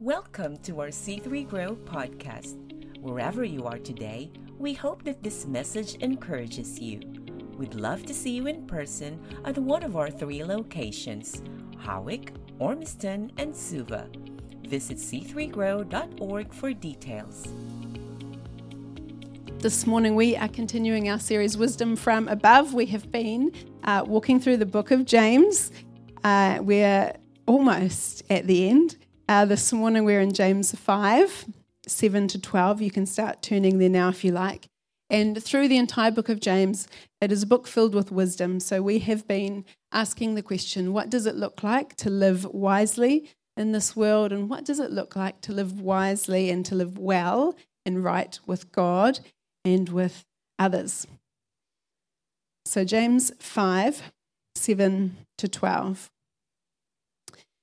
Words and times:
Welcome 0.00 0.56
to 0.62 0.80
our 0.80 0.88
C3 0.88 1.46
Grow 1.46 1.76
podcast. 1.76 2.56
Wherever 3.02 3.44
you 3.44 3.64
are 3.66 3.76
today, 3.76 4.32
we 4.58 4.72
hope 4.72 5.04
that 5.04 5.22
this 5.22 5.44
message 5.44 5.96
encourages 5.96 6.78
you. 6.78 7.00
We'd 7.58 7.74
love 7.74 8.06
to 8.06 8.14
see 8.14 8.30
you 8.30 8.46
in 8.46 8.66
person 8.66 9.22
at 9.44 9.58
one 9.58 9.82
of 9.82 9.98
our 9.98 10.10
three 10.10 10.42
locations 10.42 11.42
Howick, 11.76 12.32
Ormiston, 12.58 13.30
and 13.36 13.54
Suva. 13.54 14.08
Visit 14.66 14.96
c3grow.org 14.96 16.54
for 16.54 16.72
details. 16.72 17.52
This 19.58 19.86
morning, 19.86 20.14
we 20.14 20.34
are 20.34 20.48
continuing 20.48 21.10
our 21.10 21.18
series 21.18 21.58
Wisdom 21.58 21.94
from 21.94 22.26
Above. 22.28 22.72
We 22.72 22.86
have 22.86 23.12
been 23.12 23.52
uh, 23.84 24.04
walking 24.06 24.40
through 24.40 24.56
the 24.56 24.64
book 24.64 24.92
of 24.92 25.04
James. 25.04 25.70
Uh, 26.24 26.60
we're 26.62 27.12
almost 27.44 28.22
at 28.30 28.46
the 28.46 28.66
end. 28.66 28.96
Uh, 29.30 29.44
this 29.44 29.72
morning 29.72 30.04
we're 30.04 30.20
in 30.20 30.32
James 30.32 30.74
5, 30.74 31.44
7 31.86 32.26
to 32.26 32.40
12. 32.40 32.82
You 32.82 32.90
can 32.90 33.06
start 33.06 33.42
turning 33.42 33.78
there 33.78 33.88
now 33.88 34.08
if 34.08 34.24
you 34.24 34.32
like. 34.32 34.66
And 35.08 35.40
through 35.40 35.68
the 35.68 35.76
entire 35.76 36.10
book 36.10 36.28
of 36.28 36.40
James, 36.40 36.88
it 37.20 37.30
is 37.30 37.44
a 37.44 37.46
book 37.46 37.68
filled 37.68 37.94
with 37.94 38.10
wisdom. 38.10 38.58
So 38.58 38.82
we 38.82 38.98
have 38.98 39.28
been 39.28 39.64
asking 39.92 40.34
the 40.34 40.42
question 40.42 40.92
what 40.92 41.10
does 41.10 41.26
it 41.26 41.36
look 41.36 41.62
like 41.62 41.94
to 41.98 42.10
live 42.10 42.44
wisely 42.44 43.30
in 43.56 43.70
this 43.70 43.94
world? 43.94 44.32
And 44.32 44.50
what 44.50 44.64
does 44.64 44.80
it 44.80 44.90
look 44.90 45.14
like 45.14 45.40
to 45.42 45.52
live 45.52 45.80
wisely 45.80 46.50
and 46.50 46.66
to 46.66 46.74
live 46.74 46.98
well 46.98 47.54
and 47.86 48.02
right 48.02 48.36
with 48.46 48.72
God 48.72 49.20
and 49.64 49.90
with 49.90 50.24
others? 50.58 51.06
So, 52.64 52.82
James 52.82 53.30
5, 53.38 54.10
7 54.56 55.16
to 55.38 55.46
12. 55.46 56.10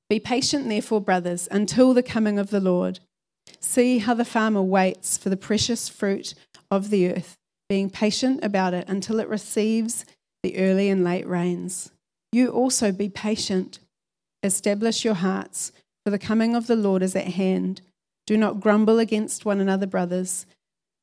Be 0.09 0.19
patient, 0.19 0.69
therefore, 0.69 1.01
brothers, 1.01 1.47
until 1.51 1.93
the 1.93 2.03
coming 2.03 2.39
of 2.39 2.49
the 2.49 2.59
Lord. 2.61 2.99
See 3.59 3.99
how 3.99 4.13
the 4.13 4.25
farmer 4.25 4.61
waits 4.61 5.17
for 5.17 5.29
the 5.29 5.37
precious 5.37 5.89
fruit 5.89 6.33
of 6.71 6.89
the 6.89 7.11
earth, 7.11 7.37
being 7.69 7.89
patient 7.89 8.43
about 8.43 8.73
it 8.73 8.87
until 8.87 9.19
it 9.19 9.27
receives 9.27 10.05
the 10.43 10.57
early 10.57 10.89
and 10.89 11.03
late 11.03 11.27
rains. 11.27 11.91
You 12.31 12.49
also 12.49 12.91
be 12.91 13.09
patient. 13.09 13.79
Establish 14.43 15.03
your 15.03 15.15
hearts, 15.15 15.71
for 16.05 16.11
the 16.11 16.19
coming 16.19 16.55
of 16.55 16.67
the 16.67 16.75
Lord 16.75 17.03
is 17.03 17.15
at 17.15 17.27
hand. 17.27 17.81
Do 18.25 18.37
not 18.37 18.59
grumble 18.59 18.99
against 18.99 19.45
one 19.45 19.59
another, 19.59 19.87
brothers, 19.87 20.45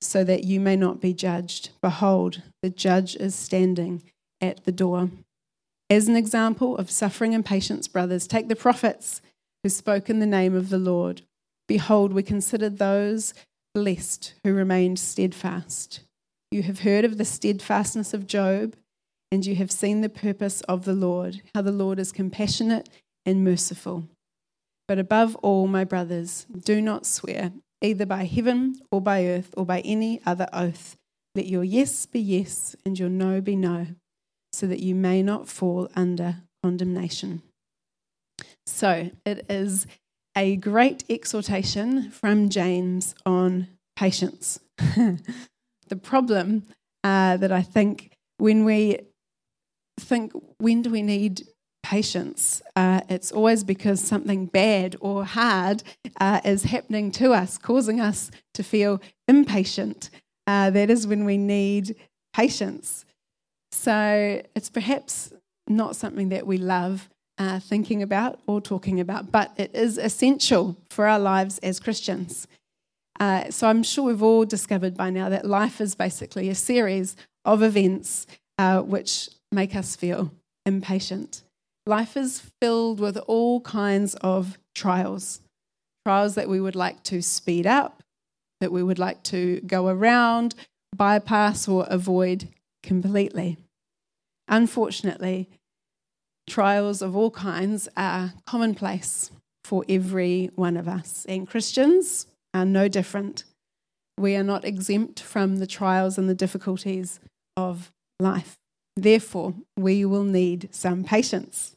so 0.01 0.25
that 0.25 0.45
you 0.45 0.61
may 0.61 0.77
not 0.77 1.01
be 1.01 1.13
judged. 1.13 1.71
Behold, 1.83 2.43
the 2.63 2.71
judge 2.71 3.17
is 3.17 3.35
standing 3.35 4.03
at 4.41 4.65
the 4.65 4.73
door. 4.73 5.11
As 5.91 6.09
an 6.09 6.17
example 6.17 6.77
of 6.79 6.91
suffering 6.91 7.35
and 7.35 7.45
patience, 7.45 7.89
brothers, 7.89 8.27
take 8.27 8.49
the 8.49 8.57
prophets 8.57 9.21
who 9.63 9.69
spoke 9.69 10.09
in 10.09 10.19
the 10.19 10.27
name 10.27 10.55
of 10.55 10.71
the 10.71 10.79
Lord. 10.79 11.23
Behold, 11.69 12.13
we 12.13 12.23
consider 12.23 12.71
those 12.71 13.35
blessed 13.75 14.35
who 14.45 14.55
remained 14.55 14.99
steadfast. 14.99 16.01
You 16.51 16.63
have 16.63 16.81
heard 16.81 17.05
of 17.05 17.19
the 17.19 17.25
steadfastness 17.25 18.15
of 18.15 18.27
Job, 18.27 18.77
and 19.31 19.45
you 19.45 19.57
have 19.57 19.71
seen 19.71 20.01
the 20.01 20.09
purpose 20.09 20.63
of 20.63 20.85
the 20.85 20.95
Lord, 20.95 21.43
how 21.55 21.63
the 21.63 21.73
Lord 21.73 21.99
is 21.99 22.13
compassionate 22.13 22.89
and 23.27 23.45
merciful. 23.45 24.09
But 24.89 24.99
above 24.99 25.37
all, 25.37 25.67
my 25.67 25.85
brothers, 25.85 26.47
do 26.65 26.81
not 26.81 27.05
swear, 27.05 27.53
either 27.83 28.07
by 28.07 28.25
heaven 28.25 28.81
or 28.91 29.01
by 29.01 29.27
earth 29.27 29.53
or 29.57 29.67
by 29.67 29.81
any 29.81 30.21
other 30.25 30.47
oath. 30.53 30.97
Let 31.35 31.47
your 31.47 31.65
yes 31.65 32.07
be 32.07 32.21
yes 32.21 32.77
and 32.87 32.99
your 32.99 33.09
no 33.09 33.41
be 33.41 33.57
no 33.57 33.89
so 34.55 34.67
that 34.67 34.81
you 34.81 34.95
may 34.95 35.23
not 35.23 35.49
fall 35.49 35.91
under 35.97 36.37
condemnation. 36.63 37.43
So 38.67 39.11
it 39.27 39.47
is 39.49 39.87
a 40.37 40.57
great 40.57 41.05
exhortation 41.09 42.11
from 42.11 42.49
James 42.49 43.15
on 43.27 43.69
patience. 43.97 44.61
the 44.79 45.97
problem 46.03 46.65
uh, 47.03 47.37
that 47.37 47.53
I 47.53 47.63
think 47.63 48.13
when 48.39 48.65
we 48.65 48.99
think, 50.01 50.33
when 50.59 50.83
do 50.83 50.91
we 50.91 51.03
need 51.03 51.43
patience? 51.83 52.63
Uh, 52.75 53.01
it's 53.09 53.31
always 53.31 53.63
because 53.63 54.01
something 54.01 54.47
bad 54.47 54.97
or 55.01 55.25
hard 55.25 55.83
uh, 56.21 56.41
is 56.45 56.65
happening 56.65 57.11
to 57.13 57.33
us, 57.33 57.59
causing 57.59 58.01
us 58.01 58.31
to 58.55 58.63
feel 58.63 59.01
impatient. 59.29 60.11
Uh, 60.47 60.71
that 60.71 60.91
is 60.91 61.07
when 61.07 61.25
we 61.25 61.37
need 61.39 61.95
patience. 62.33 63.04
So 63.75 64.41
it's 64.55 64.71
perhaps 64.71 65.33
not 65.69 65.97
something 65.97 66.29
that 66.29 66.47
we 66.47 66.59
love 66.59 67.11
uh, 67.37 67.59
thinking 67.59 68.03
about 68.03 68.39
or 68.47 68.61
talking 68.61 69.01
about, 69.01 69.33
but 69.33 69.53
it 69.57 69.75
is 69.75 69.99
essential 69.99 70.77
for 70.89 71.07
our 71.07 71.19
lives 71.19 71.59
as 71.59 71.81
Christians. 71.81 72.47
Uh, 73.19 73.51
so 73.51 73.69
I'm 73.69 73.83
sure 73.83 74.05
we've 74.05 74.23
all 74.23 74.45
discovered 74.45 74.97
by 74.97 75.11
now 75.11 75.29
that 75.29 75.45
life 75.45 75.81
is 75.81 75.95
basically 75.95 76.49
a 76.49 76.55
series 76.55 77.17
of 77.45 77.63
events 77.63 78.27
uh, 78.59 78.81
which 78.81 79.29
make 79.51 79.75
us 79.75 79.97
feel 79.97 80.31
impatient. 80.65 81.43
Life 81.85 82.17
is 82.17 82.51
filled 82.63 83.01
with 83.01 83.17
all 83.27 83.61
kinds 83.61 84.15
of 84.17 84.57
trials, 84.75 85.41
trials 86.07 86.37
that 86.37 86.49
we 86.49 86.61
would 86.61 86.77
like 86.77 87.03
to 87.05 87.21
speed 87.21 87.67
up, 87.67 88.03
that 88.61 88.73
we 88.73 88.83
would 88.83 88.99
like 88.99 89.23
to 89.25 89.61
go 89.63 89.89
around, 89.89 90.55
bypass, 90.97 91.69
or 91.69 91.87
avoid 91.91 92.49
completely. 92.83 93.59
Unfortunately, 94.49 95.49
trials 96.49 97.03
of 97.03 97.17
all 97.17 97.31
kinds 97.31 97.89
are 97.97 98.35
commonplace 98.47 99.31
for 99.65 99.85
every 99.89 100.51
one 100.55 100.77
of 100.77 100.87
us, 100.87 101.25
and 101.29 101.49
Christians 101.49 102.27
are 102.53 102.67
no 102.67 102.89
different. 102.89 103.45
We 104.19 104.37
are 104.37 104.45
not 104.45 104.65
exempt 104.65 105.21
from 105.21 105.57
the 105.57 105.67
trials 105.67 106.19
and 106.19 106.29
the 106.29 106.35
difficulties 106.35 107.19
of 107.57 107.91
life. 108.21 108.57
Therefore, 108.97 109.55
we 109.77 110.05
will 110.05 110.25
need 110.25 110.69
some 110.71 111.03
patience. 111.03 111.75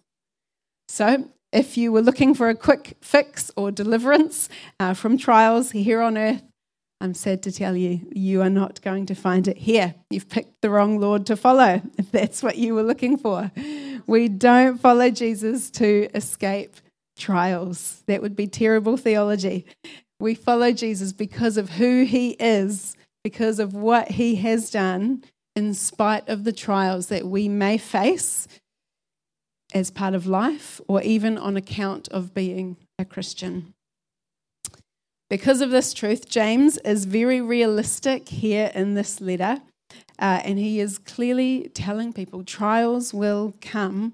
So, 0.88 1.30
if 1.52 1.78
you 1.78 1.92
were 1.92 2.02
looking 2.02 2.34
for 2.34 2.50
a 2.50 2.56
quick 2.56 2.98
fix 3.02 3.52
or 3.56 3.72
deliverance 3.72 4.50
uh, 4.80 4.94
from 4.94 5.18
trials 5.18 5.72
here 5.72 6.02
on 6.02 6.18
earth, 6.18 6.44
I'm 7.00 7.14
sad 7.14 7.44
to 7.44 7.52
tell 7.52 7.76
you, 7.76 8.08
you 8.12 8.42
are 8.42 8.50
not 8.50 8.82
going 8.82 9.06
to 9.06 9.16
find 9.16 9.48
it 9.48 9.58
here. 9.58 9.94
You've 10.10 10.30
picked 10.30 10.62
the 10.62 10.70
wrong 10.72 11.00
Lord 11.00 11.28
to 11.28 11.36
follow, 11.36 11.82
if 11.98 12.12
that's 12.12 12.42
what 12.42 12.58
you 12.58 12.74
were 12.74 12.84
looking 12.84 13.18
for. 13.18 13.52
We 14.08 14.28
don't 14.30 14.80
follow 14.80 15.12
Jesus 15.12 15.70
to 15.72 16.10
escape 16.16 16.76
trials. 17.18 18.04
That 18.08 18.22
would 18.22 18.36
be 18.36 18.48
terrible 18.48 18.98
theology. 18.98 19.66
We 20.20 20.34
follow 20.34 20.72
Jesus 20.72 21.14
because 21.14 21.58
of 21.58 21.72
who 21.72 22.04
he 22.04 22.32
is, 22.32 22.96
because 23.24 23.60
of 23.60 23.74
what 23.74 24.12
he 24.12 24.38
has 24.38 24.72
done, 24.72 25.24
in 25.56 25.74
spite 25.74 26.28
of 26.30 26.44
the 26.44 26.54
trials 26.54 27.08
that 27.08 27.28
we 27.28 27.48
may 27.48 27.78
face 27.78 28.48
as 29.74 29.92
part 29.92 30.14
of 30.14 30.26
life 30.26 30.80
or 30.88 31.02
even 31.02 31.38
on 31.38 31.58
account 31.58 32.08
of 32.10 32.34
being 32.34 32.78
a 32.98 33.06
Christian. 33.06 33.74
Because 35.30 35.60
of 35.60 35.72
this 35.72 35.94
truth, 35.94 36.30
James 36.30 36.78
is 36.80 37.06
very 37.06 37.42
realistic 37.42 38.30
here 38.30 38.72
in 38.74 38.94
this 38.94 39.20
letter, 39.20 39.62
uh, 40.20 40.42
and 40.44 40.58
he 40.58 40.80
is 40.80 40.98
clearly 40.98 41.70
telling 41.74 42.14
people 42.14 42.44
trials 42.44 43.14
will 43.14 43.54
come 43.60 44.14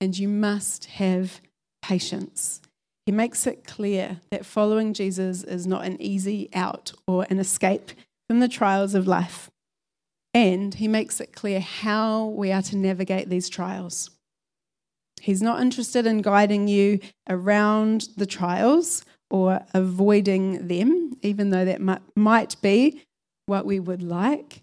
and 0.00 0.18
you 0.18 0.28
must 0.28 0.86
have 0.86 1.40
patience. 1.82 2.62
He 3.04 3.12
makes 3.12 3.46
it 3.46 3.66
clear 3.66 4.20
that 4.30 4.46
following 4.46 4.94
Jesus 4.94 5.44
is 5.44 5.66
not 5.66 5.84
an 5.84 6.00
easy 6.00 6.48
out 6.54 6.92
or 7.06 7.26
an 7.28 7.38
escape 7.38 7.92
from 8.28 8.40
the 8.40 8.48
trials 8.48 8.94
of 8.94 9.06
life. 9.06 9.50
And 10.32 10.74
he 10.74 10.88
makes 10.88 11.20
it 11.20 11.34
clear 11.34 11.60
how 11.60 12.26
we 12.26 12.50
are 12.50 12.62
to 12.62 12.76
navigate 12.76 13.28
these 13.28 13.50
trials. 13.50 14.10
He's 15.20 15.42
not 15.42 15.60
interested 15.60 16.06
in 16.06 16.22
guiding 16.22 16.68
you 16.68 17.00
around 17.28 18.08
the 18.16 18.26
trials 18.26 19.04
or 19.34 19.60
avoiding 19.74 20.68
them, 20.68 21.12
even 21.20 21.50
though 21.50 21.64
that 21.64 21.80
might 22.14 22.62
be 22.62 23.02
what 23.46 23.66
we 23.66 23.80
would 23.80 24.00
like. 24.00 24.62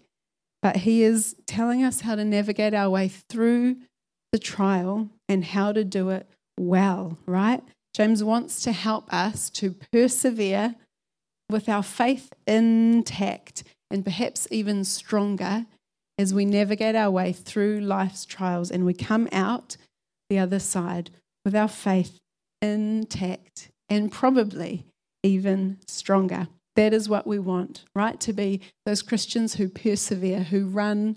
But 0.62 0.76
he 0.76 1.02
is 1.02 1.36
telling 1.46 1.84
us 1.84 2.00
how 2.00 2.14
to 2.14 2.24
navigate 2.24 2.72
our 2.72 2.88
way 2.88 3.08
through 3.08 3.76
the 4.32 4.38
trial 4.38 5.10
and 5.28 5.44
how 5.44 5.72
to 5.72 5.84
do 5.84 6.08
it 6.08 6.26
well, 6.58 7.18
right? 7.26 7.62
James 7.92 8.24
wants 8.24 8.62
to 8.62 8.72
help 8.72 9.12
us 9.12 9.50
to 9.50 9.74
persevere 9.92 10.74
with 11.50 11.68
our 11.68 11.82
faith 11.82 12.32
intact 12.46 13.64
and 13.90 14.02
perhaps 14.02 14.48
even 14.50 14.84
stronger 14.84 15.66
as 16.16 16.32
we 16.32 16.46
navigate 16.46 16.96
our 16.96 17.10
way 17.10 17.34
through 17.34 17.80
life's 17.80 18.24
trials 18.24 18.70
and 18.70 18.86
we 18.86 18.94
come 18.94 19.28
out 19.32 19.76
the 20.30 20.38
other 20.38 20.58
side 20.58 21.10
with 21.44 21.54
our 21.54 21.68
faith 21.68 22.18
intact 22.62 23.68
and 23.92 24.10
probably 24.10 24.86
even 25.22 25.78
stronger. 25.86 26.48
That 26.76 26.94
is 26.94 27.08
what 27.10 27.26
we 27.26 27.38
want, 27.38 27.84
right? 27.94 28.18
To 28.20 28.32
be 28.32 28.62
those 28.86 29.02
Christians 29.02 29.54
who 29.54 29.68
persevere, 29.68 30.44
who 30.44 30.66
run 30.66 31.16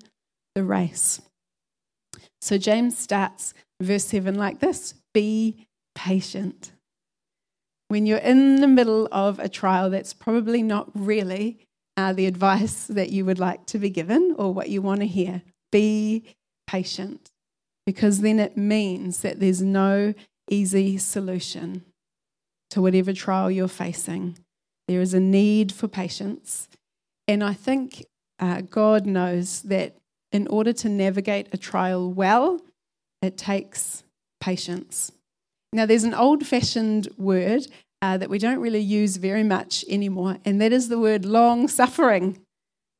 the 0.55 0.63
race. 0.63 1.21
So 2.41 2.57
James 2.57 2.97
starts 2.97 3.53
verse 3.81 4.05
7 4.05 4.35
like 4.35 4.59
this 4.59 4.93
Be 5.13 5.67
patient. 5.95 6.73
when 7.87 8.05
you're 8.05 8.17
in 8.17 8.59
the 8.59 8.67
middle 8.67 9.07
of 9.11 9.39
a 9.39 9.47
trial 9.47 9.89
that's 9.89 10.13
probably 10.13 10.61
not 10.61 10.89
really 10.93 11.59
uh, 11.95 12.11
the 12.11 12.25
advice 12.25 12.87
that 12.87 13.11
you 13.11 13.23
would 13.23 13.39
like 13.39 13.65
to 13.67 13.79
be 13.79 13.89
given 13.89 14.35
or 14.37 14.53
what 14.53 14.69
you 14.69 14.81
want 14.81 14.99
to 14.99 15.07
hear. 15.07 15.41
Be 15.71 16.23
patient 16.67 17.31
because 17.85 18.19
then 18.19 18.39
it 18.39 18.57
means 18.57 19.21
that 19.21 19.39
there's 19.39 19.61
no 19.61 20.13
easy 20.49 20.97
solution 20.97 21.85
to 22.75 22.81
whatever 22.81 23.13
trial 23.13 23.49
you're 23.49 23.69
facing. 23.69 24.37
There 24.89 24.99
is 24.99 25.13
a 25.13 25.19
need 25.21 25.71
for 25.71 25.87
patience. 25.87 26.67
And 27.25 27.41
I 27.41 27.53
think 27.53 28.05
uh, 28.37 28.63
God 28.69 29.05
knows 29.05 29.61
that 29.61 29.95
in 30.33 30.45
order 30.47 30.73
to 30.73 30.89
navigate 30.89 31.47
a 31.53 31.57
trial 31.57 32.11
well, 32.11 32.59
it 33.21 33.37
takes 33.37 34.03
patience. 34.41 35.13
Now, 35.71 35.85
there's 35.85 36.03
an 36.03 36.13
old 36.13 36.45
fashioned 36.45 37.07
word 37.17 37.65
uh, 38.01 38.17
that 38.17 38.29
we 38.29 38.39
don't 38.39 38.59
really 38.59 38.81
use 38.81 39.15
very 39.15 39.43
much 39.43 39.85
anymore, 39.87 40.39
and 40.43 40.59
that 40.59 40.73
is 40.73 40.89
the 40.89 40.99
word 40.99 41.23
long 41.23 41.69
suffering. 41.69 42.41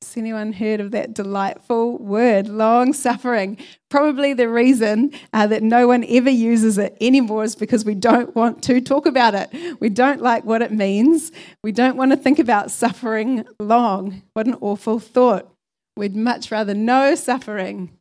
Has 0.05 0.17
anyone 0.17 0.53
heard 0.53 0.81
of 0.81 0.91
that 0.91 1.15
delightful 1.15 1.97
word, 1.97 2.47
long 2.47 2.93
suffering? 2.93 3.57
Probably 3.89 4.33
the 4.33 4.47
reason 4.47 5.11
uh, 5.33 5.47
that 5.47 5.63
no 5.63 5.87
one 5.87 6.05
ever 6.07 6.29
uses 6.29 6.77
it 6.77 6.95
anymore 7.01 7.43
is 7.43 7.55
because 7.55 7.83
we 7.83 7.95
don't 7.95 8.35
want 8.35 8.61
to 8.63 8.79
talk 8.81 9.07
about 9.07 9.33
it. 9.33 9.49
We 9.81 9.89
don't 9.89 10.21
like 10.21 10.45
what 10.45 10.61
it 10.61 10.71
means. 10.71 11.31
We 11.63 11.71
don't 11.71 11.97
want 11.97 12.11
to 12.11 12.17
think 12.17 12.37
about 12.37 12.69
suffering 12.69 13.45
long. 13.59 14.21
What 14.33 14.45
an 14.45 14.57
awful 14.61 14.99
thought. 14.99 15.51
We'd 15.97 16.15
much 16.15 16.51
rather 16.51 16.75
no 16.75 17.15
suffering 17.15 17.97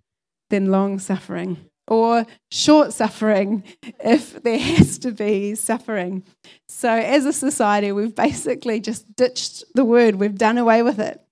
than 0.51 0.71
long 0.71 0.99
suffering 0.99 1.71
or 1.89 2.27
short 2.51 2.93
suffering 2.93 3.65
if 3.99 4.43
there 4.43 4.59
has 4.59 4.99
to 4.99 5.11
be 5.11 5.55
suffering. 5.55 6.23
So, 6.69 6.91
as 6.91 7.25
a 7.25 7.33
society, 7.33 7.93
we've 7.93 8.15
basically 8.15 8.79
just 8.81 9.17
ditched 9.17 9.65
the 9.75 9.87
word, 9.87 10.17
we've 10.17 10.37
done 10.37 10.59
away 10.59 10.83
with 10.83 10.99
it. 10.99 11.23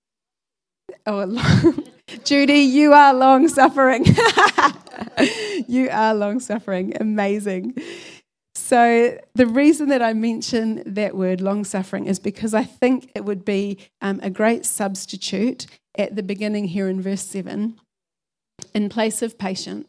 Oh, 1.05 1.73
Judy, 2.23 2.59
you 2.59 2.93
are 2.93 3.13
long 3.13 3.47
suffering. 3.47 4.05
you 5.67 5.89
are 5.91 6.13
long 6.13 6.39
suffering. 6.39 6.95
Amazing. 6.99 7.75
So, 8.55 9.17
the 9.35 9.47
reason 9.47 9.89
that 9.89 10.01
I 10.01 10.13
mention 10.13 10.83
that 10.85 11.15
word 11.15 11.41
long 11.41 11.63
suffering 11.63 12.05
is 12.05 12.19
because 12.19 12.53
I 12.53 12.63
think 12.63 13.11
it 13.15 13.25
would 13.25 13.43
be 13.43 13.79
um, 14.01 14.19
a 14.23 14.29
great 14.29 14.65
substitute 14.65 15.67
at 15.97 16.15
the 16.15 16.23
beginning 16.23 16.65
here 16.65 16.87
in 16.87 17.01
verse 17.01 17.23
7 17.25 17.79
in 18.73 18.89
place 18.89 19.21
of 19.21 19.37
patient 19.37 19.87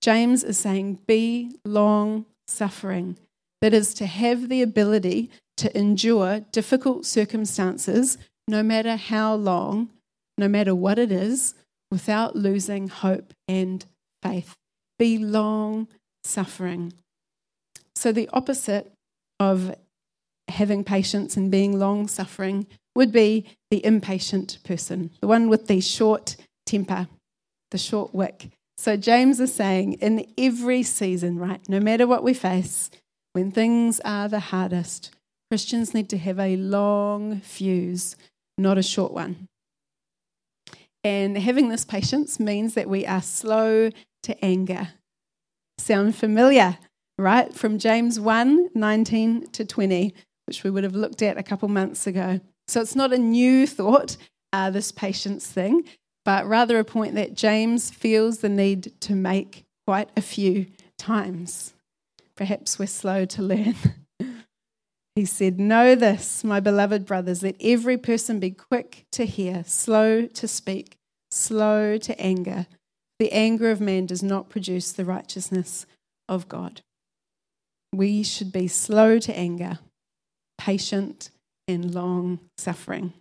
James 0.00 0.44
is 0.44 0.58
saying, 0.58 1.00
be 1.06 1.56
long 1.64 2.26
suffering. 2.46 3.18
That 3.60 3.74
is 3.74 3.92
to 3.94 4.06
have 4.06 4.48
the 4.48 4.62
ability 4.62 5.30
to 5.56 5.76
endure 5.76 6.40
difficult 6.52 7.04
circumstances, 7.04 8.16
no 8.46 8.62
matter 8.62 8.96
how 8.96 9.34
long, 9.34 9.90
no 10.38 10.48
matter 10.48 10.74
what 10.74 10.98
it 10.98 11.12
is, 11.12 11.54
without 11.90 12.36
losing 12.36 12.88
hope 12.88 13.32
and 13.46 13.84
faith. 14.22 14.54
Be 14.98 15.18
long 15.18 15.88
suffering. 16.24 16.92
So, 17.94 18.12
the 18.12 18.28
opposite 18.32 18.92
of 19.40 19.74
having 20.48 20.84
patience 20.84 21.36
and 21.36 21.50
being 21.50 21.78
long 21.78 22.08
suffering 22.08 22.66
would 22.94 23.12
be 23.12 23.46
the 23.70 23.84
impatient 23.84 24.58
person, 24.64 25.10
the 25.20 25.28
one 25.28 25.48
with 25.48 25.66
the 25.66 25.80
short 25.80 26.36
temper, 26.66 27.06
the 27.70 27.78
short 27.78 28.14
wick. 28.14 28.50
So 28.76 28.96
James 28.96 29.40
is 29.40 29.52
saying 29.52 29.94
in 29.94 30.24
every 30.38 30.84
season, 30.84 31.38
right, 31.38 31.60
no 31.68 31.80
matter 31.80 32.06
what 32.06 32.22
we 32.22 32.32
face, 32.32 32.90
when 33.32 33.50
things 33.50 34.00
are 34.04 34.28
the 34.28 34.40
hardest, 34.40 35.10
Christians 35.50 35.94
need 35.94 36.08
to 36.10 36.18
have 36.18 36.38
a 36.38 36.56
long 36.56 37.40
fuse, 37.40 38.16
not 38.56 38.78
a 38.78 38.82
short 38.82 39.12
one. 39.12 39.48
And 41.04 41.38
having 41.38 41.68
this 41.68 41.84
patience 41.84 42.40
means 42.40 42.74
that 42.74 42.88
we 42.88 43.06
are 43.06 43.22
slow 43.22 43.90
to 44.24 44.44
anger. 44.44 44.88
Sound 45.78 46.16
familiar, 46.16 46.78
right? 47.16 47.54
From 47.54 47.78
James 47.78 48.18
1 48.18 48.70
19 48.74 49.46
to 49.52 49.64
20, 49.64 50.14
which 50.46 50.64
we 50.64 50.70
would 50.70 50.84
have 50.84 50.96
looked 50.96 51.22
at 51.22 51.38
a 51.38 51.42
couple 51.42 51.68
months 51.68 52.06
ago. 52.06 52.40
So 52.66 52.80
it's 52.80 52.96
not 52.96 53.12
a 53.12 53.18
new 53.18 53.66
thought, 53.66 54.16
uh, 54.52 54.70
this 54.70 54.92
patience 54.92 55.46
thing 55.46 55.84
but 56.28 56.46
rather 56.46 56.78
a 56.78 56.84
point 56.84 57.14
that 57.14 57.32
James 57.32 57.90
feels 57.90 58.40
the 58.40 58.50
need 58.50 58.92
to 59.00 59.14
make 59.14 59.64
quite 59.86 60.10
a 60.14 60.20
few 60.20 60.66
times. 60.98 61.72
Perhaps 62.36 62.78
we're 62.78 62.84
slow 62.84 63.24
to 63.24 63.40
learn. 63.40 63.74
he 65.18 65.24
said, 65.24 65.58
Know 65.58 65.96
this, 65.96 66.44
my 66.44 66.60
beloved 66.60 67.04
brothers, 67.04 67.42
let 67.42 67.56
every 67.60 67.98
person 67.98 68.38
be 68.38 68.52
quick 68.52 69.04
to 69.10 69.26
hear, 69.26 69.64
slow 69.66 70.26
to 70.26 70.46
speak, 70.46 70.96
slow 71.32 71.98
to 71.98 72.20
anger. 72.20 72.66
The 73.18 73.32
anger 73.32 73.72
of 73.72 73.80
man 73.80 74.06
does 74.06 74.22
not 74.22 74.48
produce 74.48 74.92
the 74.92 75.04
righteousness 75.04 75.86
of 76.28 76.48
God. 76.48 76.82
We 77.92 78.22
should 78.22 78.52
be 78.52 78.68
slow 78.68 79.18
to 79.18 79.36
anger, 79.36 79.80
patient, 80.56 81.30
and 81.66 81.92
long 81.92 82.38
suffering. 82.56 83.12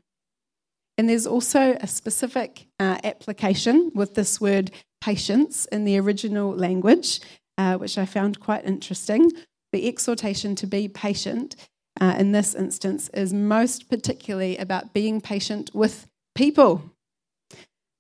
And 1.00 1.10
there's 1.10 1.26
also 1.26 1.78
a 1.80 1.88
specific 1.88 2.68
uh, 2.80 3.00
application 3.04 3.92
with 3.96 4.14
this 4.14 4.40
word 4.40 4.70
patience 5.02 5.66
in 5.66 5.84
the 5.84 5.98
original 5.98 6.52
language, 6.56 7.22
uh, 7.58 7.78
which 7.78 7.98
I 7.98 8.06
found 8.06 8.40
quite 8.40 8.66
interesting. 8.66 9.32
The 9.72 9.88
exhortation 9.88 10.56
to 10.58 10.68
be 10.68 10.88
patient 10.88 11.56
uh, 12.00 12.16
in 12.18 12.32
this 12.32 12.54
instance 12.56 13.10
is 13.14 13.34
most 13.34 13.90
particularly 13.90 14.58
about 14.58 14.94
being 14.94 15.22
patient 15.22 15.72
with 15.74 16.08
people, 16.36 16.92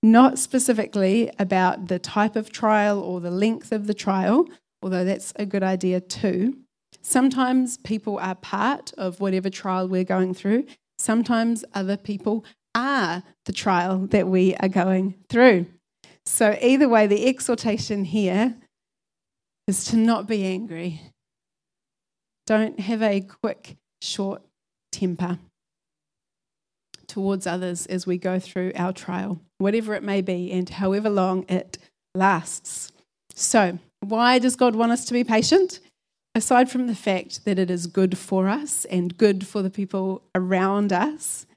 not 0.01 0.39
specifically 0.39 1.31
about 1.39 1.87
the 1.87 1.99
type 1.99 2.35
of 2.35 2.51
trial 2.51 2.99
or 2.99 3.19
the 3.19 3.31
length 3.31 3.71
of 3.71 3.87
the 3.87 3.93
trial, 3.93 4.47
although 4.81 5.03
that's 5.03 5.33
a 5.35 5.45
good 5.45 5.63
idea 5.63 5.99
too. 5.99 6.57
Sometimes 7.01 7.77
people 7.77 8.17
are 8.19 8.35
part 8.35 8.93
of 8.97 9.19
whatever 9.19 9.49
trial 9.49 9.87
we're 9.87 10.03
going 10.03 10.33
through. 10.33 10.65
Sometimes 10.97 11.63
other 11.73 11.97
people 11.97 12.43
are 12.75 13.23
the 13.45 13.53
trial 13.53 14.07
that 14.07 14.27
we 14.27 14.55
are 14.57 14.69
going 14.69 15.15
through. 15.29 15.65
So, 16.25 16.57
either 16.61 16.89
way, 16.89 17.07
the 17.07 17.27
exhortation 17.27 18.03
here 18.03 18.57
is 19.67 19.85
to 19.85 19.97
not 19.97 20.27
be 20.27 20.45
angry. 20.45 21.01
Don't 22.45 22.79
have 22.79 23.01
a 23.01 23.21
quick, 23.21 23.77
short 24.01 24.41
temper 24.91 25.39
towards 27.07 27.47
others 27.47 27.85
as 27.85 28.05
we 28.05 28.17
go 28.17 28.39
through 28.39 28.71
our 28.75 28.93
trial, 28.93 29.39
whatever 29.57 29.93
it 29.93 30.03
may 30.03 30.21
be, 30.21 30.51
and 30.51 30.69
however 30.69 31.09
long 31.09 31.45
it 31.47 31.77
lasts. 32.13 32.91
So, 33.33 33.79
why 34.01 34.39
does 34.39 34.55
God 34.55 34.75
want 34.75 34.91
us 34.91 35.05
to 35.05 35.13
be 35.13 35.23
patient? 35.23 35.79
Aside 36.35 36.69
from 36.69 36.87
the 36.87 36.95
fact 36.95 37.45
that 37.45 37.57
it 37.57 37.71
is 37.71 37.87
good 37.87 38.17
for 38.17 38.47
us 38.47 38.85
and 38.85 39.17
good 39.17 39.47
for 39.47 39.61
the 39.61 39.69
people 39.69 40.21
around 40.35 40.93
us, 40.93 41.47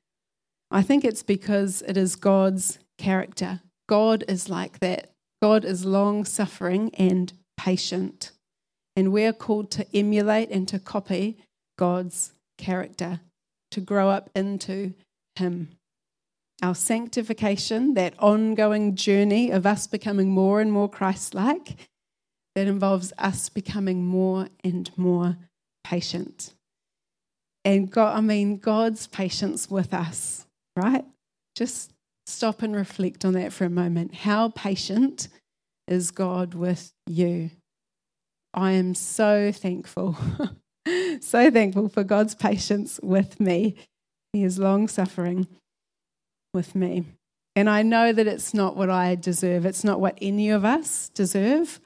I 0.71 0.83
think 0.83 1.05
it's 1.05 1.23
because 1.23 1.83
it 1.83 1.97
is 1.97 2.17
God's 2.17 2.79
character. 2.97 3.61
God 3.89 4.25
is 4.29 4.49
like 4.49 4.79
that. 4.79 5.11
God 5.43 5.65
is 5.65 5.85
long 5.85 6.25
suffering 6.25 6.95
and 6.95 7.33
patient. 7.57 8.31
And 8.97 9.13
we're 9.13 9.33
called 9.33 9.71
to 9.73 9.87
emulate 9.95 10.51
and 10.51 10.67
to 10.69 10.79
copy 10.79 11.39
God's 11.81 12.33
character, 12.59 13.21
to 13.71 13.81
grow 13.81 14.11
up 14.11 14.29
into 14.37 14.93
Him. 15.37 15.71
Our 16.63 16.75
sanctification, 16.75 17.95
that 17.95 18.15
ongoing 18.19 18.95
journey 18.95 19.51
of 19.51 19.65
us 19.65 19.87
becoming 19.87 20.29
more 20.29 20.61
and 20.61 20.71
more 20.71 20.91
Christ 20.91 21.35
like, 21.35 21.89
that 22.55 22.67
involves 22.67 23.15
us 23.17 23.49
becoming 23.49 24.05
more 24.05 24.49
and 24.63 24.91
more 24.99 25.39
patient. 25.83 26.53
And 27.65 27.91
God, 27.91 28.17
I 28.17 28.21
mean, 28.21 28.59
God's 28.59 29.07
patience 29.07 29.71
with 29.71 29.95
us 29.95 30.47
right? 30.77 31.05
Just 31.55 31.93
stop 32.27 32.63
and 32.63 32.75
reflect 32.75 33.25
on 33.25 33.35
that 33.35 33.53
for 33.53 33.65
a 33.65 33.71
moment. 33.71 34.15
How 34.15 34.49
patient 34.49 35.29
is 35.89 36.11
God 36.11 36.55
with 36.55 36.93
you? 37.07 37.51
I 38.55 38.73
am 38.73 38.95
so 38.95 39.53
thankful, 39.53 40.17
so 41.21 41.51
thankful 41.51 41.89
for 41.89 42.05
God's 42.05 42.35
patience 42.35 43.01
with 43.03 43.41
me. 43.41 43.77
He 44.33 44.45
is 44.45 44.59
long 44.59 44.89
suffering 44.89 45.47
with 46.55 46.75
me. 46.75 47.05
And 47.57 47.69
I 47.69 47.83
know 47.83 48.13
that 48.13 48.27
it's 48.27 48.55
not 48.55 48.77
what 48.77 48.91
I 48.91 49.15
deserve, 49.17 49.67
it's 49.67 49.85
not 49.85 50.01
what 50.01 50.17
any 50.21 50.51
of 50.51 50.65
us 50.65 51.11
deserve. 51.11 51.81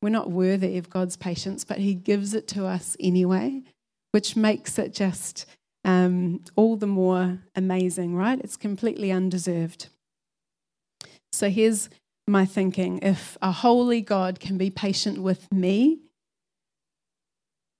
We're 0.00 0.10
not 0.10 0.30
worthy 0.30 0.78
of 0.78 0.90
God's 0.90 1.16
patience, 1.16 1.64
but 1.64 1.78
He 1.78 1.94
gives 1.94 2.34
it 2.34 2.48
to 2.48 2.66
us 2.66 2.96
anyway, 2.98 3.62
which 4.10 4.34
makes 4.36 4.78
it 4.78 4.94
just 4.94 5.46
um, 5.84 6.42
all 6.56 6.76
the 6.76 6.86
more 6.86 7.38
amazing, 7.54 8.16
right? 8.16 8.40
It's 8.40 8.56
completely 8.56 9.12
undeserved. 9.12 9.88
So 11.32 11.50
here's 11.50 11.88
my 12.26 12.44
thinking 12.44 12.98
if 13.02 13.36
a 13.42 13.52
holy 13.52 14.00
God 14.00 14.38
can 14.38 14.58
be 14.58 14.70
patient 14.70 15.22
with 15.22 15.50
me, 15.52 16.00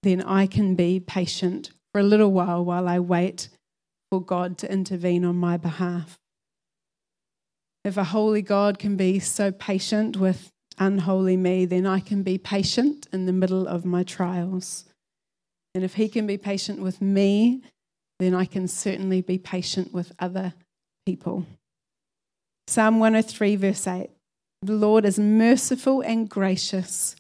then 0.03 0.23
I 0.23 0.47
can 0.47 0.75
be 0.75 1.01
patient 1.01 1.71
for 1.93 2.01
a 2.01 2.05
little 2.05 2.33
while 2.33 2.65
while 2.65 2.89
I 2.89 2.99
wait 2.99 3.49
for 4.11 4.21
God 4.21 4.59
to 4.59 4.73
intervene 4.73 5.25
on 5.25 5.37
my 5.37 5.57
behalf. 5.57 6.19
If 7.85 7.97
a 7.97 8.05
holy 8.05 8.43
God 8.43 8.79
can 8.79 8.97
be 8.97 9.19
so 9.19 9.51
patient 9.51 10.17
with 10.17 10.51
unholy 10.79 11.37
me, 11.37 11.65
then 11.65 11.87
I 11.87 12.01
can 12.01 12.23
be 12.23 12.39
patient 12.39 13.09
in 13.13 13.27
the 13.27 13.33
middle 13.33 13.67
of 13.67 13.85
my 13.85 14.03
trials. 14.03 14.85
And 15.75 15.83
if 15.85 15.95
He 15.95 16.09
can 16.09 16.27
be 16.27 16.39
patient 16.39 16.81
with 16.81 17.01
me, 17.01 17.63
then 18.19 18.35
I 18.35 18.45
can 18.45 18.69
certainly 18.69 19.21
be 19.21 19.39
patient 19.39 19.93
with 19.93 20.13
other 20.19 20.55
people. 21.07 21.47
Psalm 22.69 23.01
103, 23.01 23.57
verse 23.57 23.87
8 23.87 24.11
The 24.63 24.73
Lord 24.75 25.05
is 25.05 25.19
merciful 25.19 26.01
and 26.03 26.29
gracious, 26.29 27.17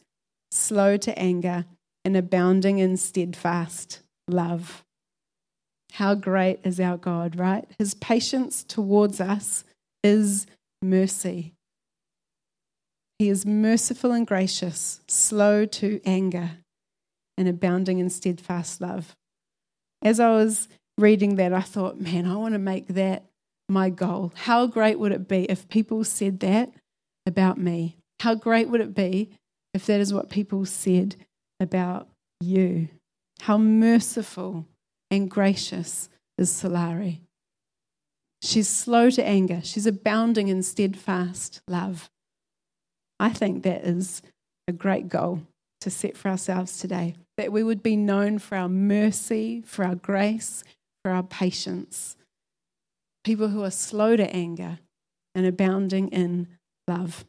slow 0.51 0.97
to 0.99 1.19
anger, 1.19 1.65
and 2.05 2.17
abounding 2.17 2.79
in 2.79 2.97
steadfast 2.97 4.01
love. 4.29 4.83
How 5.93 6.15
great 6.15 6.61
is 6.65 6.81
our 6.81 6.97
God, 6.97 7.37
right? 7.37 7.67
His 7.79 7.95
patience 7.95 8.65
towards 8.65 9.21
us 9.21 9.65
is 10.03 10.47
mercy. 10.81 11.53
He 13.19 13.29
is 13.29 13.47
merciful 13.47 14.13
and 14.13 14.27
gracious, 14.27 15.01
slow 15.07 15.65
to 15.67 16.01
anger, 16.05 16.53
and 17.37 17.47
abounding 17.47 17.99
in 17.99 18.11
steadfast 18.11 18.81
love. 18.81 19.15
As 20.03 20.19
I 20.19 20.31
was 20.31 20.69
reading 20.99 21.37
that, 21.37 21.53
I 21.53 21.61
thought, 21.61 22.01
man, 22.01 22.27
I 22.27 22.37
want 22.37 22.55
to 22.55 22.59
make 22.59 22.89
that 22.89 23.25
my 23.69 23.91
goal. 23.91 24.33
How 24.35 24.67
great 24.67 24.99
would 24.99 25.13
it 25.13 25.29
be 25.29 25.45
if 25.45 25.69
people 25.69 26.05
said 26.05 26.41
that 26.41 26.73
about 27.27 27.59
me? 27.59 27.97
How 28.21 28.35
great 28.35 28.69
would 28.69 28.81
it 28.81 28.95
be 28.95 29.31
if 29.75 29.87
that 29.87 30.01
is 30.01 30.13
what 30.13 30.29
people 30.29 30.65
said 30.65 31.17
about 31.63 32.09
you? 32.41 32.89
How 33.41 33.57
merciful 33.57 34.67
and 35.11 35.31
gracious 35.31 36.09
is 36.39 36.51
Solari. 36.51 37.21
She's 38.43 38.69
slow 38.69 39.09
to 39.11 39.25
anger, 39.25 39.61
she's 39.63 39.87
abounding 39.87 40.49
in 40.49 40.63
steadfast 40.63 41.61
love. 41.69 42.11
I 43.21 43.29
think 43.31 43.63
that 43.63 43.85
is 43.85 44.21
a 44.67 44.73
great 44.73 45.09
goal 45.09 45.43
to 45.81 45.91
set 45.91 46.17
for 46.17 46.29
ourselves 46.29 46.79
today. 46.79 47.15
That 47.37 47.53
we 47.53 47.63
would 47.63 47.83
be 47.83 47.97
known 47.97 48.39
for 48.39 48.57
our 48.57 48.69
mercy, 48.69 49.63
for 49.65 49.85
our 49.85 49.95
grace, 49.95 50.65
for 51.03 51.13
our 51.13 51.23
patience. 51.23 52.17
People 53.25 53.49
who 53.49 53.63
are 53.63 53.71
slow 53.71 54.17
to 54.17 54.35
anger 54.35 54.81
and 55.35 55.47
abounding 55.47 56.09
in 56.09 56.49
love. 56.89 57.25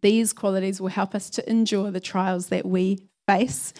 These 0.00 0.32
qualities 0.32 0.80
will 0.80 0.88
help 0.88 1.14
us 1.14 1.30
to 1.30 1.50
endure 1.50 1.90
the 1.90 2.00
trials 2.00 2.48
that 2.48 2.66
we 2.66 3.00
face 3.26 3.72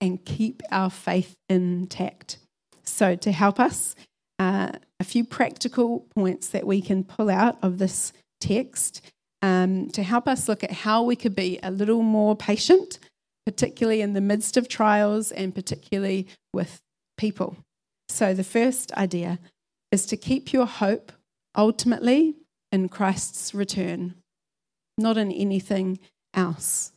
and 0.00 0.24
keep 0.24 0.62
our 0.70 0.90
faith 0.90 1.36
intact. 1.48 2.38
So, 2.84 3.14
to 3.16 3.30
help 3.30 3.60
us, 3.60 3.94
uh, 4.38 4.72
a 4.98 5.04
few 5.04 5.24
practical 5.24 6.06
points 6.14 6.48
that 6.48 6.66
we 6.66 6.80
can 6.80 7.04
pull 7.04 7.30
out 7.30 7.56
of 7.62 7.78
this 7.78 8.12
text 8.40 9.00
um, 9.40 9.88
to 9.90 10.02
help 10.02 10.26
us 10.26 10.48
look 10.48 10.64
at 10.64 10.70
how 10.70 11.02
we 11.02 11.16
could 11.16 11.36
be 11.36 11.60
a 11.62 11.70
little 11.70 12.02
more 12.02 12.36
patient, 12.36 12.98
particularly 13.46 14.00
in 14.00 14.12
the 14.12 14.20
midst 14.20 14.56
of 14.56 14.68
trials 14.68 15.30
and 15.32 15.54
particularly 15.54 16.26
with 16.52 16.80
people. 17.16 17.56
So, 18.08 18.34
the 18.34 18.44
first 18.44 18.92
idea 18.94 19.38
is 19.92 20.06
to 20.06 20.16
keep 20.16 20.52
your 20.52 20.66
hope 20.66 21.12
ultimately 21.56 22.34
in 22.72 22.88
Christ's 22.88 23.54
return, 23.54 24.14
not 24.98 25.16
in 25.16 25.32
anything 25.32 25.98
else. 26.34 26.92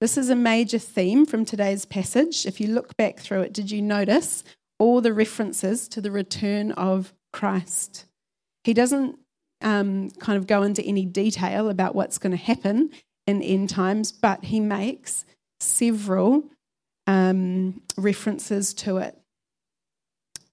This 0.00 0.18
is 0.18 0.28
a 0.28 0.36
major 0.36 0.78
theme 0.78 1.24
from 1.24 1.44
today's 1.44 1.84
passage. 1.84 2.44
If 2.44 2.60
you 2.60 2.68
look 2.68 2.96
back 2.96 3.18
through 3.18 3.42
it, 3.42 3.52
did 3.52 3.70
you 3.70 3.80
notice 3.80 4.44
all 4.78 5.00
the 5.00 5.14
references 5.14 5.88
to 5.88 6.00
the 6.00 6.10
return 6.10 6.72
of 6.72 7.14
Christ? 7.32 8.04
He 8.64 8.74
doesn't 8.74 9.18
um, 9.62 10.10
kind 10.10 10.36
of 10.36 10.46
go 10.46 10.62
into 10.62 10.82
any 10.82 11.06
detail 11.06 11.70
about 11.70 11.94
what's 11.94 12.18
going 12.18 12.32
to 12.32 12.36
happen 12.36 12.90
in 13.26 13.42
end 13.42 13.70
times, 13.70 14.12
but 14.12 14.44
he 14.44 14.60
makes 14.60 15.24
several 15.60 16.44
um, 17.06 17.80
references 17.96 18.74
to 18.74 18.98
it. 18.98 19.18